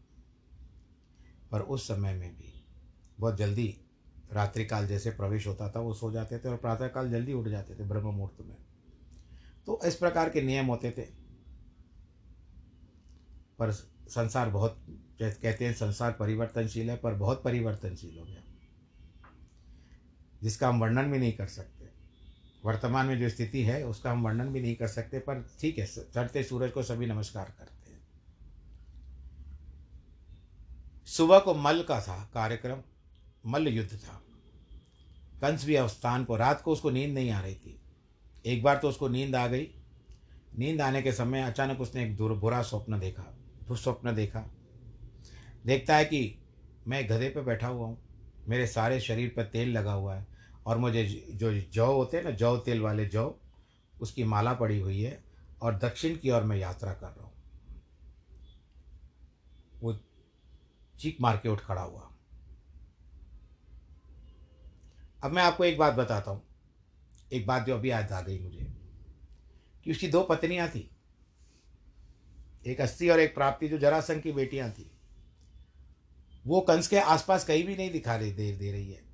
पर 1.51 1.61
उस 1.61 1.88
समय 1.88 2.14
में 2.14 2.37
भी 2.37 2.53
बहुत 3.21 3.37
जल्दी 3.37 3.81
रात्रिकाल 4.33 4.87
जैसे 4.87 5.11
प्रवेश 5.11 5.47
होता 5.47 5.71
था, 5.71 5.81
वो 5.81 5.95
सो 5.95 6.12
जाते 6.12 6.38
थे 6.38 6.49
और 6.49 6.57
प्रातःकाल 6.57 7.11
जल्दी 7.11 7.33
उठ 7.33 7.49
जाते 7.49 7.75
थे 7.75 7.85
ब्रह्म 7.85 8.07
मुहूर्त 8.07 8.40
में। 8.40 8.57
तो 9.66 9.81
इस 9.85 9.97
प्रकार 9.97 10.31
के 10.31 10.42
नियम 10.42 10.66
होते 10.66 10.90
थे, 10.90 11.03
पर 13.59 13.73
संसार 14.09 14.51
बहुत 14.51 14.85
कहते 15.30 15.66
हैं 15.66 15.74
संसार 15.74 16.12
परिवर्तनशील 16.12 16.90
है, 16.90 16.96
पर 16.96 17.14
बहुत 17.14 17.42
परिवर्तनशील 17.42 18.18
हो 18.18 18.24
गया। 18.24 18.42
जिसका 20.42 20.68
हम 20.68 20.80
वर्णन 20.80 21.12
भी 21.12 21.18
नहीं 21.18 21.32
कर 21.32 21.46
सकते। 21.46 21.85
वर्तमान 22.64 23.06
में 23.06 23.20
जो 23.20 23.28
स्थिति 23.28 23.62
है, 23.62 23.87
उसका 23.87 24.12
हम 24.12 24.22
वर्णन 24.22 24.48
भी 24.48 24.61
नहीं 24.61 24.74
कर 24.74 24.88
सकते, 24.88 25.18
पर 25.18 25.50
ठीक 25.61 25.78
है 25.78 25.87
चढ़ते 25.87 26.44
सूरज 26.44 26.72
को 26.72 26.82
सभी 26.82 27.06
नमस्कार 27.06 27.54
करते 27.58 27.92
हैं। 27.92 28.00
सुबह 31.06 31.38
को 31.38 31.54
मल 31.54 31.82
का 31.82 32.00
था 32.00 32.30
कार्यक्रम 32.35 32.78
मल्ल 33.46 33.68
युद्ध 33.68 33.96
था। 33.96 34.22
कंस 35.40 35.64
भी 35.64 35.74
अवस्थान 35.74 36.24
को, 36.24 36.37
रात 36.37 36.62
को 36.62 36.72
उसको 36.72 36.90
नींद 36.90 37.14
नहीं 37.14 37.30
आ 37.30 37.40
रही 37.40 37.54
थी। 37.54 37.80
एक 38.46 38.62
बार 38.62 38.76
तो 38.76 38.88
उसको 38.88 39.08
नींद 39.08 39.37
आ 39.37 39.46
गई। 39.46 39.68
नींद 40.58 40.80
आने 40.80 41.02
के 41.02 41.12
समय 41.12 41.42
अचानक 41.42 41.80
उसने 41.80 42.04
एक 42.06 42.16
बुरा 42.16 42.62
स्वप्न 42.62 43.00
देखा, 43.00 43.22
दुस्वप्न 43.68 44.14
देखा। 44.14 44.40
देखता 45.66 45.96
है 45.96 46.05
कि 46.05 46.38
मैं 46.88 47.09
गधे 47.11 47.29
पर 47.29 47.42
बैठा 47.42 47.66
हुआ 47.66 47.87
हूँ, 47.87 47.98
मेरे 48.48 48.66
सारे 48.66 49.01
शरीर 49.01 49.35
पर 49.37 49.44
तेल 49.44 49.68
लगा 49.70 49.92
हुआ 49.92 50.16
है 50.16 50.27
और 50.66 50.79
मुझे 50.79 51.05
जो, 51.31 51.53
जौ 51.55 51.92
होते 51.92 52.16
हैं 52.16 52.25
ना, 52.25 52.31
जौ 52.31 52.57
तेल 52.57 52.81
वाले 52.81 53.07
जौ, 53.07 53.40
उसकी 54.01 54.25
माला 54.25 54.55
पड़ी 54.55 54.81
हुई 54.81 55.01
है 55.03 55.25
और 55.62 55.79
दक्षिण 55.79 56.16
की 56.16 56.31
ओर 56.31 56.42
मैं 56.42 56.57
यात्रा 56.57 56.92
कर 56.92 57.07
रहा 57.07 57.25
हूँ। 57.25 57.33
वो 59.83 60.01
चीख 60.98 61.16
मार 61.20 61.37
के 61.37 61.48
उठ 61.48 61.61
खड़ा 61.61 61.83
हुआ। 61.83 62.09
अब 65.25 65.31
मैं 65.31 65.42
आपको 65.42 65.64
एक 65.64 65.79
बात 65.79 65.94
बताता 65.94 66.31
हूँ। 66.31 66.42
एक 67.33 67.46
बात 67.46 67.66
जो 67.66 67.75
अभी 67.75 67.90
याद 67.90 68.12
आ 68.12 68.20
गई 68.20 68.38
मुझे, 68.38 68.72
कि 69.85 69.90
उसकी 69.90 70.09
दो 70.09 70.22
पत्नियाँ 70.22 70.68
थी। 70.68 70.90
एक 72.66 72.81
अस्थि 72.81 73.09
और 73.09 73.20
एक 73.20 73.35
प्राप्ति, 73.35 73.68
जो 73.68 73.79
जरासंघ 73.79 74.22
की 74.22 74.33
बेटियाँ 74.33 74.70
थी। 74.70 74.91
वो 76.46 76.61
कंस 76.61 76.88
के 76.88 76.96
आसपास 76.96 77.44
कहीं 77.44 77.64
भी 77.64 77.76
नहीं 77.76 77.90
दिखा 77.90 78.18
दे 78.18 78.31
दे 78.31 78.72
रही 78.72 78.92
है 78.92 79.12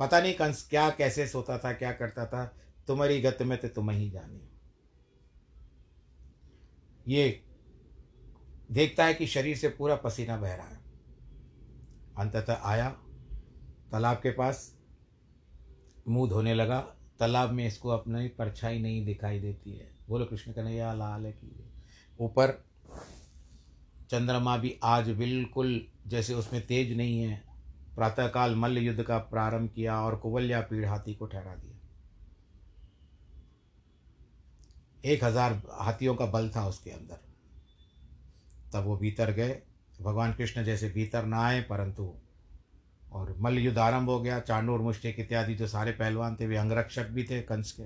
पता 0.00 0.20
नहीं 0.20 0.34
कंस 0.34 0.66
क्या, 0.70 0.90
कैसे 0.90 1.26
सोता 1.26 1.58
था, 1.58 1.72
क्या 1.72 1.92
करता 1.92 2.26
था, 2.26 2.56
तुम्हारी 2.86 3.20
गत 3.20 3.38
में 3.42 3.58
तो 3.58 3.68
तुम 3.68 3.90
ही 3.90 4.10
जानी। 4.10 4.48
ये 7.08 7.42
देखता 8.70 9.04
है 9.04 9.14
कि 9.14 9.26
शरीर 9.26 9.56
से 9.56 9.68
पूरा 9.68 9.96
पसीना 9.96 10.36
बह 10.36 10.54
रहा 10.54 10.68
है। 10.68 10.80
अंततः 12.18 12.54
आया, 12.54 12.90
तालाब 13.92 14.16
के 14.16 14.30
पास, 14.30 14.78
मुँह 16.08 16.30
धोने 16.30 16.54
लगा। 16.54 16.80
तालाब 17.18 17.50
में 17.50 17.66
इसको 17.66 17.88
अपनी 17.88 18.28
परछाई 18.28 18.78
नहीं 18.78 19.04
दिखाई 19.04 19.40
देती 19.40 19.72
है। 19.72 19.94
बोलो, 20.08 20.24
कृष्ण 20.24 20.52
कन्हैया, 20.52 20.94
लाल 20.94 21.32
की 21.32 21.72
ऊपर 22.20 22.64
चंद्रमा 24.10 24.56
भी 24.56 24.74
आज 24.84 25.08
बिल्कुल 25.10 25.80
जैसे 26.06 26.34
उसमें 26.34 26.66
तेज 26.66 26.96
नहीं 26.96 27.20
है। 27.20 27.42
प्रातःकाल 27.96 28.54
मल्ल 28.54 28.78
युद्ध 28.78 29.02
का 29.02 29.18
प्रारंभ 29.18 29.70
किया 29.70 30.00
और 30.00 30.16
कुवल्या 30.16 30.60
पीड़ 30.60 30.84
हाथी 30.86 31.14
को 31.14 31.26
ठहरा 31.26 31.54
दिया। 31.54 31.74
एक 35.04 35.24
हज़ार 35.24 35.52
हाथियों 35.72 36.14
का 36.14 36.26
बल 36.26 36.48
था 36.48 36.66
उसके 36.68 36.90
अंदर। 36.90 37.18
तब 38.72 38.84
वो 38.84 38.96
भीतर 38.96 39.30
गए। 39.30 39.60
भगवान 40.02 40.32
कृष्ण 40.34 40.64
जैसे 40.64 40.88
भीतर 40.88 41.24
ना 41.24 41.40
आए, 41.40 41.60
परंतु 41.60 42.12
और 43.12 43.34
मल्ल 43.38 43.58
युद्ध 43.58 43.78
आरंभ 43.78 44.08
हो 44.08 44.20
गया। 44.20 44.40
चांडूर, 44.40 44.80
मुष्टिक 44.80 45.20
इत्यादि 45.20 45.54
जो 45.54 45.66
सारे 45.66 45.92
पहलवान 45.92 46.36
थे, 46.36 46.46
वे 46.46 46.56
अंगरक्षक 46.56 47.08
भी 47.08 47.24
थे, 47.24 47.40
कंस 47.42 47.72
के। 47.72 47.84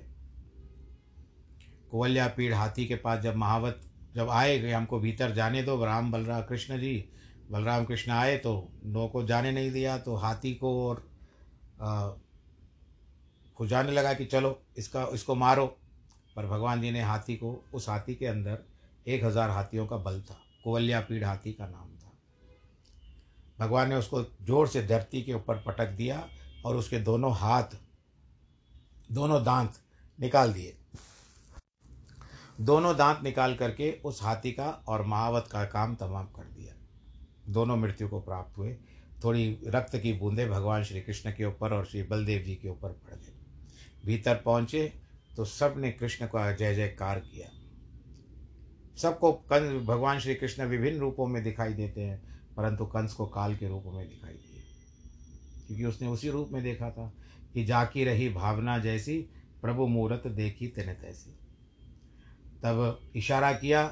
कुवल्या 1.89 2.27
पीड़ 2.27 2.53
हाथी 2.53 2.85
के 2.85 2.95
पास 2.95 3.19
जब 3.19 3.35
महावत 3.35 3.81
जब 4.15 4.29
आए 4.29 4.57
गए 4.59 4.71
हमको 4.71 4.99
भीतर 4.99 5.31
जाने 5.31 5.63
दो, 5.63 5.83
राम 5.85 6.11
बलराम 6.11 6.41
कृष्ण 6.41 6.79
जी, 6.79 6.93
बलराम 7.51 7.85
कृष्ण 7.85 8.11
आए 8.11 8.37
तो 8.37 8.71
नो 8.85 9.07
को 9.07 9.23
जाने 9.23 9.51
नहीं 9.51 9.71
दिया 9.71 9.97
तो 9.97 10.15
हाथी 10.15 10.53
को 10.55 10.71
और 10.87 11.03
खुजाने 13.57 13.91
लगा 13.91 14.13
कि 14.13 14.25
चलो, 14.25 14.59
इसका, 14.77 15.03
इसको 15.13 15.35
मारो। 15.35 15.65
पर 16.35 16.45
भगवान 16.47 16.81
जी 16.81 16.91
ने 16.91 17.01
हाथी 17.01 17.35
को, 17.35 17.53
उस 17.73 17.89
हाथी 17.89 18.15
के 18.15 18.25
अंदर 18.25 18.57
एक 19.07 19.23
हज़ार 19.23 19.49
हाथियों 19.49 19.85
का 19.87 19.97
बल 19.97 20.21
था 20.21 20.37
कुवल्या 20.63 20.99
पीड़ 21.01 21.23
हाथी 21.23 21.53
का 21.53 21.65
नाम 21.67 21.89
था। 21.95 22.11
भगवान 23.59 23.89
ने 23.89 23.95
उसको 23.95 24.21
ज़ोर 24.23 24.67
से 24.67 24.83
धरती 24.83 25.21
के 25.21 25.33
ऊपर 25.33 25.57
पटक 25.57 25.89
दिया 25.91 26.27
और 26.65 26.75
उसके 26.75 26.99
दोनों 26.99 27.33
हाथ, 27.35 27.75
दोनों 29.11 29.43
दांत 29.43 29.73
निकाल 30.19 30.53
दिए। 30.53 30.77
दोनों 32.61 32.97
दांत 32.97 33.19
निकाल 33.23 33.55
करके 33.55 33.91
उस 34.05 34.23
हाथी 34.23 34.51
का 34.51 34.69
और 34.69 35.05
महावत 35.05 35.49
का 35.51 35.65
काम 35.65 35.95
तमाम 35.95 36.25
कर 36.25 36.43
दिया। 36.43 36.73
दोनों 37.49 37.77
मृत्यु 37.77 38.09
को 38.09 38.21
प्राप्त 38.21 38.57
हुए। 38.57 38.77
थोड़ी 39.23 39.59
रक्त 39.67 39.97
की 39.97 40.13
बूंदें 40.13 40.49
भगवान 40.49 40.83
श्री 40.83 41.01
कृष्ण 41.01 41.31
के 41.31 41.45
ऊपर 41.45 41.73
और 41.73 41.85
श्री 41.85 42.03
बलदेव 42.03 42.41
जी 42.41 42.55
के 42.55 42.69
ऊपर 42.69 42.89
पड़ 42.89 43.15
गई। 43.15 43.35
भीतर 44.05 44.35
पहुँचे 44.35 44.93
तो 45.37 45.45
सबने 45.45 45.91
कृष्ण 45.91 46.25
का 46.25 46.51
जय 46.51 46.75
जयकार 46.75 47.19
किया। 47.19 47.49
सबको 48.97 49.31
कंस, 49.31 49.85
भगवान 49.85 50.19
श्री 50.19 50.35
कृष्ण 50.35 50.65
विभिन्न 50.65 50.99
रूपों 50.99 51.27
में 51.27 51.43
दिखाई 51.43 51.73
देते 51.73 52.01
हैं, 52.01 52.41
परंतु 52.57 52.85
कंस 52.85 53.13
को 53.13 53.25
काल 53.25 53.55
के 53.55 53.67
रूप 53.67 53.83
में 53.85 54.09
दिखाई 54.09 54.33
दिए। 54.33 54.63
क्योंकि 55.67 55.85
उसने 55.85 56.07
उसी 56.07 56.29
रूप 56.29 56.49
में 56.51 56.63
देखा 56.63 56.89
था 56.89 57.13
कि 57.53 57.65
जाकी 57.65 58.03
रही 58.03 58.29
भावना 58.29 58.77
जैसी 58.77 59.17
प्रभु 59.61 59.87
मूर्त 59.87 60.27
देखी 60.27 60.67
तेने 60.67 60.93
तैसी। 60.93 61.37
तब 62.63 63.11
इशारा 63.15 63.51
किया, 63.53 63.87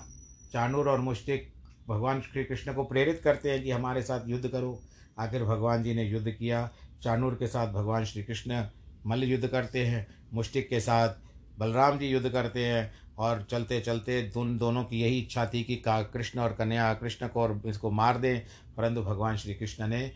चाणूर 0.54 0.90
और 0.90 1.00
मुष्टिक 1.02 1.52
भगवान 1.88 2.22
श्री 2.22 2.44
कृष्ण 2.44 2.74
को 2.74 2.84
प्रेरित 2.84 3.22
करते 3.24 3.52
हैं 3.52 3.64
कि 3.64 3.72
हमारे 3.72 4.02
साथ 4.02 4.28
युद्ध 4.28 4.48
करो। 4.48 4.80
आखिर 5.20 5.44
भगवान 5.44 5.84
जी 5.84 5.94
ने 5.94 6.04
युद्ध 6.04 6.30
किया, 6.30 6.70
चाणूर 7.04 7.36
के 7.36 7.48
साथ 7.48 7.74
भगवान 7.74 8.06
श्री 8.06 8.24
कृष्ण 8.24 8.64
मल्ल 9.06 9.24
युद्ध 9.24 9.48
करते 9.48 9.86
हैं 9.86 10.08
मुष्टिक 10.34 10.70
के 10.70 10.80
साथ 10.80 11.16
बलराम 11.60 11.98
जी 12.00 12.08
युद्ध 12.08 12.30
करते 12.30 12.66
हैं 12.66 12.92
और 13.18 13.46
चलते 13.52 13.80
चलते 13.82 14.22
उन 14.38 14.58
दोनों 14.58 14.84
की 14.84 15.00
यही 15.02 15.20
इच्छा 15.20 15.46
थी 15.46 15.64
कि 15.64 15.76
का 15.76 16.02
कृष्ण 16.04 16.40
और 16.40 16.54
कन्या 16.54 16.94
कृष्ण 16.94 17.28
को 17.28 17.42
और 17.42 17.62
इसको 17.66 17.92
मार 17.92 18.18
दें, 18.18 18.40
परंतु 18.78 19.02
भगवान 19.04 19.38
श्री 19.38 19.54
कृष्ण 19.54 19.88
ने 19.88 20.12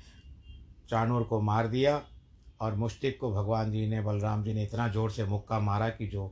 चाणूर 0.89 1.23
को 1.23 1.41
मार 1.41 1.67
दिया 1.67 2.01
और 2.61 2.75
मुष्टिक 2.75 3.19
को 3.19 3.31
भगवान 3.33 3.71
जी 3.71 3.87
ने, 3.87 4.01
बलराम 4.01 4.43
जी 4.43 4.53
ने 4.53 4.63
इतना 4.63 4.87
ज़ोर 4.87 5.11
से 5.11 5.23
मुक्का 5.25 5.59
मारा 5.59 5.89
कि 5.89 6.07
जो 6.07 6.31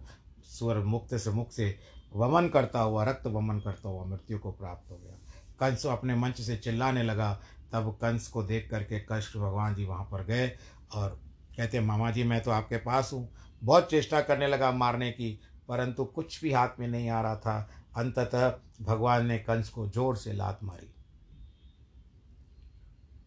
स्वर 0.49 0.77
मुक्त 0.85 1.15
से 1.15 1.31
मुख 1.31 1.51
से 1.51 1.75
वमन 2.13 2.47
करता 2.47 2.79
हुआ, 2.79 3.03
रक्त 3.03 3.27
वमन 3.27 3.59
करता 3.59 3.89
हुआ 3.89 4.05
मृत्यु 4.05 4.39
को 4.39 4.51
प्राप्त 4.51 4.91
हो 4.91 4.97
गया। 4.97 5.15
कंस 5.59 5.85
अपने 5.85 6.15
मंच 6.15 6.41
से 6.41 6.57
चिल्लाने 6.57 7.03
लगा। 7.03 7.41
तब 7.73 7.97
कंस 8.01 8.27
को 8.27 8.43
देख 8.43 8.69
करके 8.69 8.99
कष्ट 8.99 9.37
भगवान 9.37 9.75
जी 9.75 9.85
वहाँ 9.85 10.09
पर 10.11 10.23
गए 10.23 10.57
और 10.95 11.21
कहते, 11.57 11.79
मामा 11.79 12.11
जी, 12.11 12.23
मैं 12.23 12.43
तो 12.43 12.51
आपके 12.51 12.77
पास 12.77 13.13
हूँ। 13.13 13.33
बहुत 13.63 13.89
चेष्टा 13.89 14.21
करने 14.21 14.47
लगा 14.47 14.71
मारने 14.71 15.11
की, 15.11 15.39
परंतु 15.67 16.05
कुछ 16.05 16.43
भी 16.43 16.53
हाथ 16.53 16.69
में 16.79 16.87
नहीं 16.87 17.09
आ 17.09 17.21
रहा 17.21 17.35
था। 17.35 17.69
अंततः 17.97 18.53
भगवान 18.81 19.25
ने 19.25 19.37
कंस 19.37 19.69
को 19.69 19.87
ज़ोर 19.87 20.17
से 20.17 20.33
लात 20.33 20.59
मारी। 20.63 20.93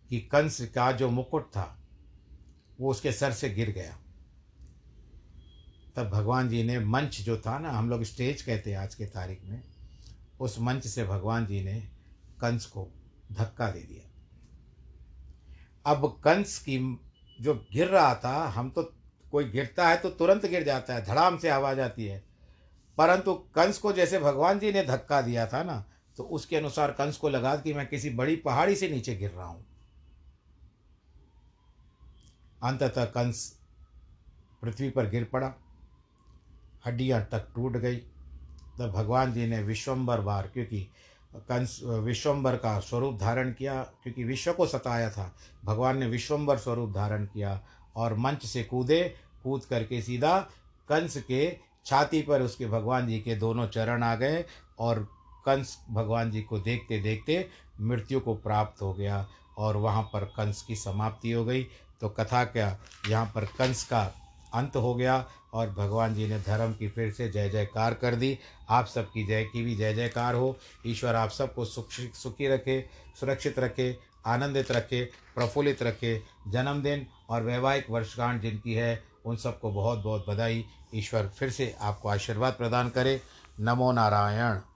कि 0.08 0.20
कंस 0.20 0.60
का 0.74 0.92
जो 0.92 1.10
मुकुट 1.10 1.46
था, 1.46 1.78
वो 2.80 2.90
उसके 2.90 3.12
सर 3.12 3.32
से 3.32 3.50
गिर 3.50 3.70
गया। 3.70 3.98
तब 5.96 6.08
भगवान 6.10 6.48
जी 6.48 6.62
ने 6.62 6.78
मंच 6.78 7.20
जो 7.20 7.36
था 7.36 7.58
ना, 7.58 7.70
हम 7.70 7.90
लोग 7.90 8.02
स्टेज 8.02 8.42
कहते 8.42 8.70
हैं 8.70 8.78
आज 8.78 8.94
के 8.94 9.06
तारीख 9.06 9.44
में, 9.44 9.62
उस 10.40 10.58
मंच 10.60 10.86
से 10.86 11.04
भगवान 11.04 11.46
जी 11.46 11.62
ने 11.64 11.80
कंस 12.40 12.66
को 12.66 12.88
धक्का 13.32 13.70
दे 13.70 13.80
दिया। 13.80 14.10
अब 15.86 16.06
कंस 16.24 16.58
की 16.58 16.78
जो 17.38 17.54
गिर 17.72 17.88
रहा 17.88 18.14
था, 18.14 18.36
हम 18.48 18.70
तो 18.70 18.82
कोई 19.32 19.44
गिरता 19.44 19.88
है 19.88 19.96
तो 19.96 20.10
तुरंत 20.10 20.46
गिर 20.46 20.64
जाता 20.64 20.94
है, 20.94 21.04
धड़ाम 21.04 21.38
से 21.38 21.48
आवाज़ 21.48 21.80
आती 21.80 22.04
है। 22.04 22.22
परंतु 22.98 23.34
कंस 23.54 23.78
को 23.78 23.92
जैसे 23.92 24.18
भगवान 24.18 24.58
जी 24.58 24.72
ने 24.72 24.82
धक्का 24.84 25.20
दिया 25.22 25.46
था 25.46 25.62
ना 25.62 25.84
तो 26.18 26.22
उसके 26.22 26.56
अनुसार 26.56 26.90
कंस 26.90 27.16
को 27.16 27.28
लगा 27.28 27.54
कि 27.56 27.72
मैं 27.74 27.86
किसी 27.86 28.10
बड़ी 28.10 28.36
पहाड़ी 28.36 28.76
से 28.76 28.88
नीचे 28.88 29.14
गिर 29.16 29.30
रहा 29.30 29.46
हूँ। 29.46 29.64
अंततः 32.62 33.04
कंस 33.04 33.46
पृथ्वी 34.62 34.90
पर 34.90 35.08
गिर 35.10 35.24
पड़ा। 35.24 35.52
हड्डियाँ 36.86 37.20
तक 37.32 37.48
टूट 37.54 37.76
गई। 37.76 37.96
तब 38.78 38.92
भगवान 38.92 39.32
जी 39.32 39.46
ने 39.46 39.62
विश्वम्बर 39.62 40.20
बार, 40.20 40.46
क्योंकि 40.46 40.88
कंस 41.48 41.80
विश्वम्बर 41.84 42.56
का 42.56 42.78
स्वरूप 42.80 43.18
धारण 43.20 43.52
किया, 43.52 43.82
क्योंकि 44.02 44.24
विश्व 44.24 44.52
को 44.52 44.66
सताया 44.66 45.10
था। 45.10 45.32
भगवान 45.64 45.98
ने 45.98 46.06
विश्वम्बर 46.06 46.58
स्वरूप 46.58 46.92
धारण 46.94 47.24
किया 47.26 47.60
और 47.96 48.14
मंच 48.16 48.44
से 48.46 48.62
कूदे, 48.64 49.02
कूद 49.42 49.64
करके 49.64 50.00
सीधा 50.02 50.38
कंस 50.88 51.16
के 51.18 51.56
छाती 51.86 52.20
पर 52.22 52.42
उसके 52.42 52.66
भगवान 52.66 53.06
जी 53.08 53.18
के 53.20 53.34
दोनों 53.36 53.66
चरण 53.68 54.02
आ 54.02 54.14
गए 54.14 54.44
और 54.78 55.02
कंस 55.46 55.78
भगवान 55.90 56.30
जी 56.30 56.42
को 56.42 56.58
देखते 56.58 56.98
देखते 57.00 57.46
मृत्यु 57.80 58.20
को 58.20 58.34
प्राप्त 58.34 58.82
हो 58.82 58.92
गया 58.94 59.26
और 59.58 59.76
वहाँ 59.76 60.02
पर 60.12 60.24
कंस 60.36 60.62
की 60.62 60.76
समाप्ति 60.76 61.32
हो 61.32 61.44
गई। 61.44 61.62
तो 62.00 62.08
कथा 62.08 62.44
क्या, 62.44 62.78
यहाँ 63.08 63.30
पर 63.34 63.44
कंस 63.58 63.84
का 63.84 64.02
अंत 64.54 64.76
हो 64.76 64.94
गया। 64.94 65.18
और 65.54 65.70
भगवान 65.70 66.14
जी 66.14 66.28
ने 66.28 66.38
धर्म 66.38 66.72
की 66.72 66.88
फिर 66.88 67.12
से 67.12 67.28
जय 67.28 67.48
जयकार 67.48 67.94
कर 67.94 68.14
दी। 68.14 68.38
आप 68.68 68.86
सबकी 68.86 69.26
जय 69.26 69.44
की 69.44 69.62
भी 69.62 69.76
जय 69.76 69.94
जयकार 69.94 70.34
हो। 70.34 70.56
ईश्वर 70.86 71.14
आप 71.14 71.30
सबको 71.30 71.64
सुख, 71.64 71.90
सुखी 71.92 72.48
रखे, 72.48 72.88
सुरक्षित 73.20 73.58
रखे, 73.58 73.98
आनंदित 74.26 74.72
रखे, 74.72 75.04
प्रफुल्लित 75.34 75.82
रखे। 75.82 76.22
जन्मदिन 76.48 77.06
और 77.28 77.42
वैवाहिक 77.42 77.90
वर्षगांठ 77.90 78.42
जिनकी 78.42 78.74
है, 78.74 79.04
उन 79.24 79.36
सबको 79.36 79.70
बहुत 79.70 79.98
बहुत 79.98 80.24
बधाई। 80.28 80.64
ईश्वर 80.94 81.28
फिर 81.28 81.50
से 81.50 81.76
आपको 81.80 82.08
आशीर्वाद 82.08 82.52
प्रदान 82.52 82.88
करे। 82.88 83.20
नमो 83.60 83.92
नारायण। 83.92 84.73